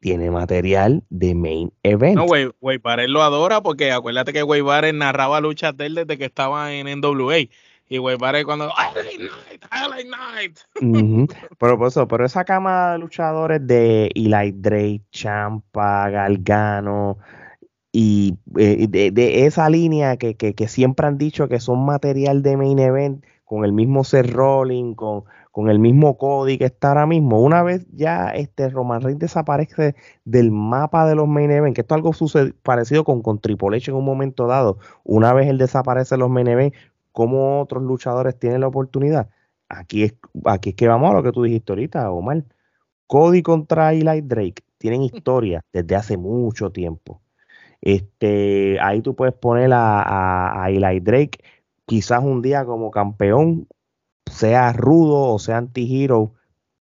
tiene 0.00 0.30
material 0.30 1.04
de 1.10 1.34
main 1.34 1.72
event. 1.82 2.16
No, 2.16 2.26
güey, 2.26 2.50
güey, 2.60 2.80
él 2.98 3.12
lo 3.12 3.22
adora 3.22 3.62
porque 3.62 3.92
acuérdate 3.92 4.32
que 4.32 4.42
Güey 4.42 4.60
Barrett 4.60 4.94
narraba 4.94 5.40
luchas 5.40 5.76
de 5.76 5.86
él 5.86 5.94
desde 5.94 6.18
que 6.18 6.24
estaba 6.24 6.72
en 6.72 7.00
NWA. 7.00 7.48
Y 7.88 7.98
Güey 7.98 8.16
Barrett 8.16 8.44
cuando 8.44 8.68
Night, 8.68 10.06
Night. 10.08 10.58
pero, 11.58 11.86
eso, 11.86 12.08
pero 12.08 12.24
esa 12.24 12.44
cama 12.44 12.92
de 12.92 12.98
luchadores 12.98 13.66
de 13.66 14.10
Eli 14.14 14.52
Drake, 14.52 15.02
Champa, 15.10 16.10
Galgano 16.10 17.18
y 17.92 18.34
eh, 18.58 18.86
de, 18.88 19.46
esa 19.46 19.70
línea 19.70 20.18
que, 20.18 20.36
que, 20.36 20.54
que 20.54 20.68
siempre 20.68 21.06
han 21.06 21.16
dicho 21.16 21.48
que 21.48 21.60
son 21.60 21.86
material 21.86 22.42
de 22.42 22.56
main 22.58 22.78
event, 22.78 23.24
con 23.44 23.64
el 23.64 23.72
mismo 23.72 24.04
Seth 24.04 24.30
Rolling, 24.30 24.94
con, 24.94 25.24
con 25.56 25.70
el 25.70 25.78
mismo 25.78 26.18
código 26.18 26.58
que 26.58 26.64
está 26.66 26.88
ahora 26.88 27.06
mismo. 27.06 27.40
Una 27.40 27.62
vez 27.62 27.86
ya 27.90 28.28
este 28.28 28.68
Roman 28.68 29.00
Reigns 29.00 29.20
desaparece 29.20 29.94
del 30.26 30.50
mapa 30.50 31.08
de 31.08 31.14
los 31.14 31.26
main 31.26 31.50
events, 31.50 31.76
que 31.76 31.80
esto 31.80 31.94
es 31.94 31.96
algo 31.96 32.12
sucede, 32.12 32.52
parecido 32.62 33.04
con, 33.04 33.22
con 33.22 33.38
Triple 33.38 33.74
H 33.78 33.90
en 33.90 33.96
un 33.96 34.04
momento 34.04 34.46
dado. 34.46 34.76
Una 35.02 35.32
vez 35.32 35.48
él 35.48 35.56
desaparece 35.56 36.14
de 36.14 36.18
los 36.18 36.28
main 36.28 36.46
events, 36.46 36.76
¿cómo 37.10 37.62
otros 37.62 37.82
luchadores 37.82 38.38
tienen 38.38 38.60
la 38.60 38.66
oportunidad? 38.66 39.30
Aquí 39.70 40.02
es, 40.02 40.14
aquí 40.44 40.68
es 40.70 40.74
que 40.76 40.88
vamos 40.88 41.10
a 41.10 41.14
lo 41.14 41.22
que 41.22 41.32
tú 41.32 41.44
dijiste 41.44 41.72
ahorita, 41.72 42.10
Omar. 42.10 42.44
Cody 43.06 43.42
contra 43.42 43.94
Eli 43.94 44.20
Drake 44.20 44.62
tienen 44.76 45.00
historia 45.04 45.64
desde 45.72 45.96
hace 45.96 46.18
mucho 46.18 46.70
tiempo. 46.70 47.22
Este, 47.80 48.78
ahí 48.82 49.00
tú 49.00 49.16
puedes 49.16 49.34
poner 49.34 49.72
a, 49.72 50.02
a, 50.02 50.64
a 50.64 50.68
Eli 50.68 51.00
Drake 51.00 51.38
quizás 51.86 52.22
un 52.22 52.42
día 52.42 52.66
como 52.66 52.90
campeón 52.90 53.66
sea 54.30 54.72
rudo 54.72 55.32
o 55.32 55.38
sea 55.38 55.58
anti-hero, 55.58 56.32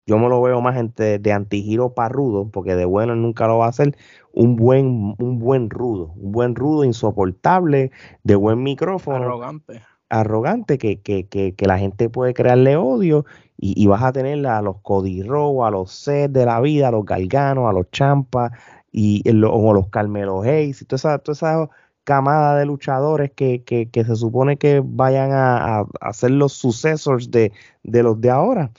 yo 0.07 0.17
me 0.19 0.29
lo 0.29 0.41
veo 0.41 0.61
más 0.61 0.75
de, 0.95 1.19
de 1.19 1.31
anti-hero 1.31 1.93
para 1.93 2.09
rudo, 2.09 2.49
porque 2.49 2.75
de 2.75 2.85
bueno 2.85 3.15
nunca 3.15 3.47
lo 3.47 3.57
va 3.57 3.65
a 3.65 3.69
hacer, 3.69 3.97
un 4.33 4.55
buen, 4.55 5.15
un 5.17 5.39
buen 5.39 5.69
rudo, 5.69 6.13
un 6.17 6.31
buen 6.31 6.55
rudo 6.55 6.83
insoportable, 6.83 7.91
de 8.23 8.35
buen 8.35 8.61
micrófono. 8.61 9.17
Arrogante. 9.17 9.81
Arrogante, 10.09 10.77
que, 10.77 11.01
que, 11.01 11.27
que, 11.27 11.55
que 11.55 11.65
la 11.65 11.79
gente 11.79 12.09
puede 12.09 12.35
crearle 12.35 12.77
odio 12.77 13.25
y, 13.57 13.87
vas 13.87 14.03
a 14.03 14.11
tener 14.11 14.45
a 14.45 14.61
los 14.61 14.75
Rowe, 14.83 15.65
a 15.65 15.71
los 15.71 15.91
Seth 15.91 16.31
de 16.31 16.45
la 16.45 16.59
vida, 16.59 16.89
a 16.89 16.91
los 16.91 17.05
Galganos, 17.05 17.67
a 17.67 17.73
los 17.73 17.89
Champas, 17.89 18.51
y, 18.91 19.23
o 19.27 19.73
los 19.73 19.89
Carmelo 19.89 20.41
Hayes, 20.41 20.81
y 20.81 20.85
toda 20.85 20.97
esa, 20.97 21.17
toda 21.19 21.33
esa 21.33 21.69
camada 22.05 22.57
de 22.57 22.65
luchadores 22.65 23.31
que, 23.31 23.63
que, 23.63 24.05
se 24.05 24.15
supone 24.15 24.57
que 24.57 24.81
vayan 24.85 25.31
a, 25.33 25.85
a, 25.99 26.13
ser 26.13 26.31
los 26.31 26.53
sucesores 26.53 27.29
de, 27.31 27.51
de, 27.83 28.03
los 28.03 28.21
de 28.21 28.29
ahora. 28.29 28.71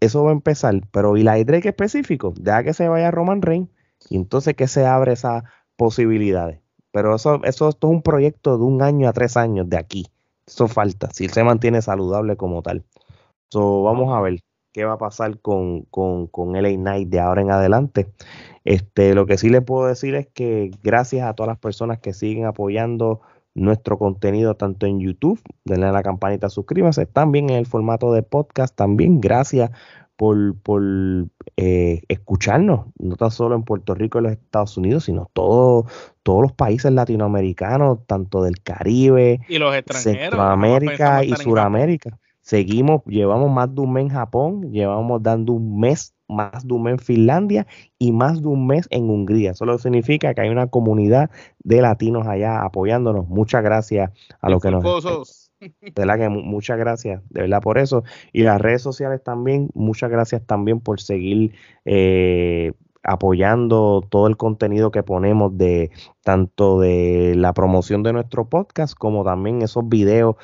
Eso 0.00 0.24
va 0.24 0.30
a 0.30 0.32
empezar, 0.32 0.80
pero 0.90 1.16
¿y 1.16 1.22
la 1.22 1.42
Drake 1.44 1.68
específico? 1.68 2.34
Deja 2.36 2.64
que 2.64 2.74
se 2.74 2.88
vaya 2.88 3.12
Roman 3.12 3.42
Reigns 3.42 3.68
y 4.10 4.16
entonces 4.16 4.56
que 4.56 4.66
se 4.66 4.84
abre 4.84 5.12
esas 5.12 5.44
posibilidades. 5.76 6.58
Pero 6.90 7.14
eso, 7.14 7.36
eso 7.44 7.68
esto 7.68 7.86
es 7.86 7.92
un 7.92 8.02
proyecto 8.02 8.58
de 8.58 8.64
un 8.64 8.82
año 8.82 9.08
a 9.08 9.12
tres 9.12 9.36
años 9.36 9.68
de 9.68 9.76
aquí. 9.76 10.06
Eso 10.46 10.66
falta, 10.66 11.08
si 11.12 11.28
se 11.28 11.44
mantiene 11.44 11.82
saludable 11.82 12.36
como 12.36 12.62
tal. 12.62 12.84
So, 13.50 13.82
vamos 13.82 14.12
a 14.14 14.20
ver 14.20 14.40
qué 14.72 14.84
va 14.84 14.94
a 14.94 14.98
pasar 14.98 15.38
con, 15.40 15.82
con, 15.82 16.26
con 16.26 16.54
LA 16.60 16.76
Knight 16.76 17.08
de 17.08 17.20
ahora 17.20 17.42
en 17.42 17.50
adelante. 17.50 18.12
Este, 18.64 19.14
lo 19.14 19.26
que 19.26 19.38
sí 19.38 19.48
les 19.48 19.62
puedo 19.62 19.86
decir 19.86 20.14
es 20.14 20.26
que 20.28 20.70
gracias 20.82 21.26
a 21.26 21.34
todas 21.34 21.48
las 21.48 21.58
personas 21.58 21.98
que 21.98 22.12
siguen 22.12 22.46
apoyando 22.46 23.20
nuestro 23.54 23.98
contenido 23.98 24.54
tanto 24.54 24.86
en 24.86 25.00
YouTube, 25.00 25.40
denle 25.64 25.86
a 25.86 25.92
la 25.92 26.02
campanita, 26.02 26.48
suscríbanse, 26.48 27.06
también 27.06 27.50
en 27.50 27.56
el 27.56 27.66
formato 27.66 28.12
de 28.12 28.22
podcast, 28.22 28.74
también 28.74 29.20
gracias 29.20 29.70
por, 30.16 30.56
por 30.60 30.82
eh, 31.56 32.02
escucharnos, 32.08 32.86
no 32.98 33.16
tan 33.16 33.30
solo 33.30 33.56
en 33.56 33.64
Puerto 33.64 33.94
Rico 33.94 34.18
y 34.18 34.22
los 34.22 34.32
Estados 34.32 34.76
Unidos, 34.76 35.04
sino 35.04 35.28
todo, 35.32 35.86
todos 36.22 36.42
los 36.42 36.52
países 36.52 36.92
latinoamericanos, 36.92 38.06
tanto 38.06 38.42
del 38.42 38.62
Caribe, 38.62 39.40
y 39.48 39.58
los 39.58 39.74
extranjeros, 39.74 40.20
Centroamérica 40.22 41.24
y 41.24 41.32
Suramérica. 41.32 42.18
Seguimos, 42.42 43.02
llevamos 43.06 43.50
más 43.50 43.72
de 43.72 43.80
un 43.80 43.92
mes 43.92 44.02
en 44.02 44.08
Japón, 44.10 44.72
llevamos 44.72 45.22
dando 45.22 45.52
un 45.52 45.78
mes, 45.78 46.12
más 46.28 46.66
de 46.66 46.74
un 46.74 46.82
mes 46.82 46.92
en 46.92 46.98
Finlandia 46.98 47.66
y 47.98 48.10
más 48.10 48.42
de 48.42 48.48
un 48.48 48.66
mes 48.66 48.88
en 48.90 49.08
Hungría. 49.08 49.52
Eso 49.52 49.78
significa 49.78 50.34
que 50.34 50.40
hay 50.40 50.48
una 50.48 50.66
comunidad 50.66 51.30
de 51.62 51.80
latinos 51.80 52.26
allá 52.26 52.62
apoyándonos. 52.62 53.28
Muchas 53.28 53.62
gracias 53.62 54.10
a 54.40 54.50
los 54.50 54.60
que 54.60 54.70
nos... 54.72 55.50
De 55.60 55.92
verdad 55.94 56.18
que 56.18 56.28
muchas 56.28 56.76
gracias, 56.76 57.22
de 57.30 57.42
verdad 57.42 57.62
por 57.62 57.78
eso. 57.78 58.02
Y 58.32 58.42
las 58.42 58.60
redes 58.60 58.82
sociales 58.82 59.22
también, 59.22 59.70
muchas 59.74 60.10
gracias 60.10 60.44
también 60.44 60.80
por 60.80 61.00
seguir 61.00 61.54
eh, 61.84 62.72
apoyando 63.04 64.02
todo 64.08 64.26
el 64.26 64.36
contenido 64.36 64.90
que 64.90 65.02
ponemos 65.04 65.56
de 65.56 65.90
tanto 66.22 66.80
de 66.80 67.34
la 67.36 67.52
promoción 67.52 68.02
de 68.02 68.12
nuestro 68.12 68.48
podcast 68.48 68.94
como 68.96 69.24
también 69.24 69.62
esos 69.62 69.88
videos 69.88 70.36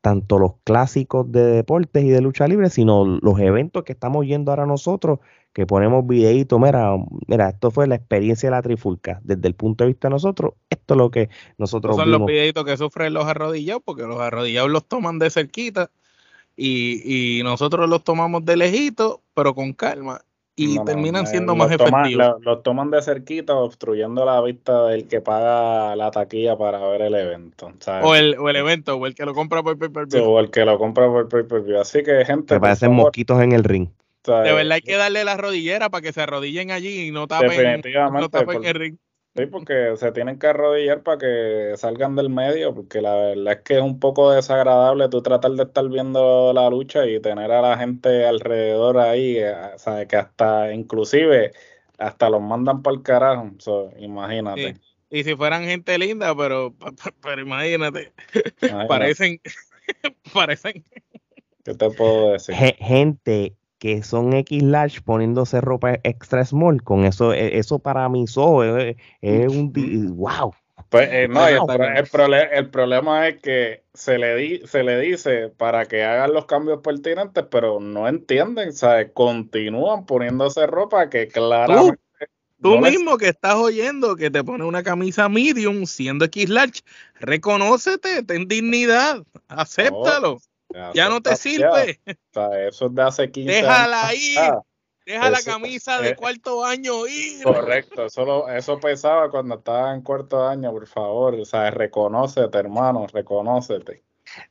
tanto 0.00 0.38
los 0.38 0.52
clásicos 0.64 1.30
de 1.30 1.42
deportes 1.42 2.04
y 2.04 2.08
de 2.08 2.20
lucha 2.20 2.48
libre, 2.48 2.70
sino 2.70 3.04
los 3.04 3.38
eventos 3.38 3.84
que 3.84 3.92
estamos 3.92 4.26
yendo 4.26 4.50
ahora 4.50 4.66
nosotros, 4.66 5.18
que 5.52 5.66
ponemos 5.66 6.06
videitos, 6.06 6.58
mira, 6.60 6.96
mira, 7.26 7.50
esto 7.50 7.70
fue 7.70 7.86
la 7.86 7.96
experiencia 7.96 8.48
de 8.48 8.56
la 8.56 8.62
trifulca, 8.62 9.20
desde 9.24 9.48
el 9.48 9.54
punto 9.54 9.84
de 9.84 9.88
vista 9.88 10.08
de 10.08 10.12
nosotros, 10.12 10.54
esto 10.70 10.94
es 10.94 10.98
lo 10.98 11.10
que 11.10 11.28
nosotros 11.58 11.96
Son 11.96 12.10
los 12.10 12.24
videitos 12.24 12.64
que 12.64 12.76
sufren 12.76 13.12
los 13.12 13.26
arrodillados, 13.26 13.82
porque 13.84 14.04
los 14.04 14.20
arrodillados 14.20 14.70
los 14.70 14.86
toman 14.86 15.18
de 15.18 15.30
cerquita 15.30 15.90
y, 16.56 17.38
y 17.38 17.42
nosotros 17.42 17.88
los 17.88 18.04
tomamos 18.04 18.44
de 18.44 18.56
lejito, 18.56 19.22
pero 19.34 19.54
con 19.54 19.72
calma, 19.72 20.22
y 20.60 20.84
terminan 20.84 21.26
siendo 21.26 21.56
más 21.56 21.70
efectivos. 21.70 22.36
Los 22.42 22.62
toman 22.62 22.90
de 22.90 23.00
cerquita 23.00 23.54
obstruyendo 23.54 24.24
la 24.24 24.40
vista 24.42 24.86
del 24.88 25.08
que 25.08 25.20
paga 25.20 25.96
la 25.96 26.10
taquilla 26.10 26.56
para 26.58 26.78
ver 26.88 27.02
el 27.02 27.14
evento. 27.14 27.72
O, 28.02 28.14
el, 28.14 28.36
o 28.38 28.48
el 28.50 28.56
evento, 28.56 28.96
o 28.96 29.06
el 29.06 29.14
que 29.14 29.24
lo 29.24 29.32
compra 29.32 29.62
por 29.62 29.78
pay-per-view. 29.78 30.22
O 30.22 30.38
el 30.38 30.50
que 30.50 30.64
lo 30.64 30.78
compra 30.78 31.06
por 31.06 31.28
pay-per-view. 31.28 31.80
Así 31.80 32.02
que, 32.02 32.24
gente. 32.24 32.54
Se 32.54 32.60
parecen 32.60 32.92
mosquitos 32.92 33.40
en 33.42 33.52
el 33.52 33.64
ring. 33.64 33.88
de 34.26 34.52
verdad 34.52 34.72
hay 34.72 34.82
que 34.82 34.96
darle 34.96 35.24
la 35.24 35.36
rodillera 35.36 35.88
para 35.88 36.02
que 36.02 36.12
se 36.12 36.20
arrodillen 36.20 36.70
allí 36.70 37.06
y 37.06 37.10
no 37.10 37.26
tapen, 37.26 37.82
no 38.12 38.28
tapen 38.28 38.64
el 38.64 38.74
ring. 38.74 38.96
Sí, 39.36 39.46
porque 39.46 39.94
se 39.96 40.10
tienen 40.10 40.40
que 40.40 40.48
arrodillar 40.48 41.04
para 41.04 41.18
que 41.18 41.74
salgan 41.76 42.16
del 42.16 42.30
medio, 42.30 42.74
porque 42.74 43.00
la 43.00 43.14
verdad 43.14 43.52
es 43.52 43.60
que 43.60 43.76
es 43.76 43.82
un 43.82 44.00
poco 44.00 44.32
desagradable 44.32 45.08
tú 45.08 45.22
tratar 45.22 45.52
de 45.52 45.62
estar 45.62 45.88
viendo 45.88 46.52
la 46.52 46.68
lucha 46.68 47.06
y 47.06 47.20
tener 47.20 47.52
a 47.52 47.62
la 47.62 47.78
gente 47.78 48.26
alrededor 48.26 48.98
ahí, 48.98 49.36
eh, 49.38 49.54
¿sabes? 49.76 50.08
que 50.08 50.16
hasta 50.16 50.72
inclusive 50.72 51.52
hasta 51.98 52.28
los 52.28 52.40
mandan 52.40 52.82
para 52.82 52.96
el 52.96 53.02
carajo, 53.02 53.50
imagínate. 53.98 54.76
Y 55.10 55.22
si 55.22 55.36
fueran 55.36 55.64
gente 55.64 55.96
linda, 55.98 56.34
pero, 56.34 56.74
pero 57.22 57.40
imagínate, 57.40 58.12
parecen, 58.88 59.40
parecen. 60.34 60.84
¿Qué 61.64 61.74
te 61.74 61.90
puedo 61.90 62.32
decir? 62.32 62.54
Gente 62.54 63.54
que 63.80 64.02
son 64.02 64.34
X 64.34 64.62
large 64.62 65.00
poniéndose 65.00 65.60
ropa 65.60 65.94
extra 66.04 66.44
small, 66.44 66.82
con 66.82 67.06
eso, 67.06 67.32
e, 67.32 67.58
eso 67.58 67.78
para 67.78 68.08
mis 68.10 68.36
ojos 68.36 68.68
es, 69.22 69.48
un 69.48 69.72
wow. 70.16 70.54
Pues 70.90 71.08
eh, 71.12 71.28
no, 71.28 71.46
el, 71.46 72.70
problema 72.70 73.28
es 73.28 73.40
que 73.40 73.84
se 73.94 74.18
le, 74.18 74.36
di, 74.36 74.60
se 74.66 74.82
le 74.82 74.98
dice 74.98 75.48
para 75.48 75.86
que 75.86 76.04
hagan 76.04 76.34
los 76.34 76.46
cambios 76.46 76.80
pertinentes, 76.82 77.44
pero 77.50 77.80
no 77.80 78.06
entienden, 78.06 78.72
¿sabes? 78.72 79.10
Continúan 79.14 80.04
poniéndose 80.04 80.66
ropa 80.66 81.08
que 81.08 81.28
claramente. 81.28 81.98
Tú, 82.60 82.78
mismo 82.78 83.16
que 83.16 83.28
estás 83.28 83.54
oyendo 83.54 84.16
que 84.16 84.30
te 84.30 84.44
pone 84.44 84.64
una 84.64 84.82
camisa 84.82 85.30
medium 85.30 85.86
siendo 85.86 86.26
X 86.26 86.50
large, 86.50 86.80
reconócete, 87.18 88.22
ten 88.24 88.46
dignidad, 88.46 89.24
acéptalo. 89.48 90.38
Ya, 90.94 91.08
no 91.08 91.20
te 91.20 91.36
sirve. 91.36 92.00
eso 92.68 92.86
es 92.86 92.94
de 92.94 93.02
hace 93.02 93.30
15 93.30 93.52
Déjala 93.52 94.06
ahí. 94.06 94.34
Deja 95.06 95.30
la 95.30 95.42
camisa 95.42 96.00
de 96.00 96.14
cuarto 96.14 96.64
año 96.64 97.06
ir. 97.06 97.42
Correcto, 97.42 98.06
eso, 98.06 98.48
eso 98.48 98.78
pesaba 98.78 99.30
cuando 99.30 99.56
estaba 99.56 99.94
en 99.94 100.02
cuarto 100.02 100.46
año, 100.46 100.70
por 100.70 100.86
favor. 100.86 101.34
O 101.34 101.44
sea, 101.44 101.70
reconócete, 101.70 102.58
hermano, 102.58 103.06
reconócete. 103.12 104.02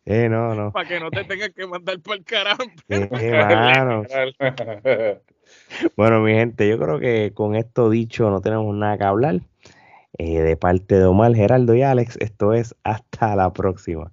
Eh, 0.05 0.27
no, 0.27 0.55
no. 0.55 0.73
Para 0.73 0.87
que 0.87 0.99
no 0.99 1.09
te 1.09 1.23
tengas 1.23 1.51
que 1.51 1.65
mandar 1.65 1.99
por 1.99 2.17
el 2.17 2.25
carajo. 2.25 2.63
bueno, 5.95 6.19
mi 6.19 6.33
gente, 6.33 6.67
yo 6.67 6.77
creo 6.77 6.99
que 6.99 7.31
con 7.33 7.55
esto 7.55 7.89
dicho 7.89 8.29
no 8.29 8.41
tenemos 8.41 8.75
nada 8.75 8.97
que 8.97 9.03
hablar. 9.05 9.39
Eh, 10.17 10.41
de 10.41 10.57
parte 10.57 10.95
de 10.95 11.05
Omar, 11.05 11.33
Geraldo 11.33 11.75
y 11.75 11.83
Alex, 11.83 12.17
esto 12.19 12.53
es 12.53 12.75
hasta 12.83 13.37
la 13.37 13.53
próxima. 13.53 14.11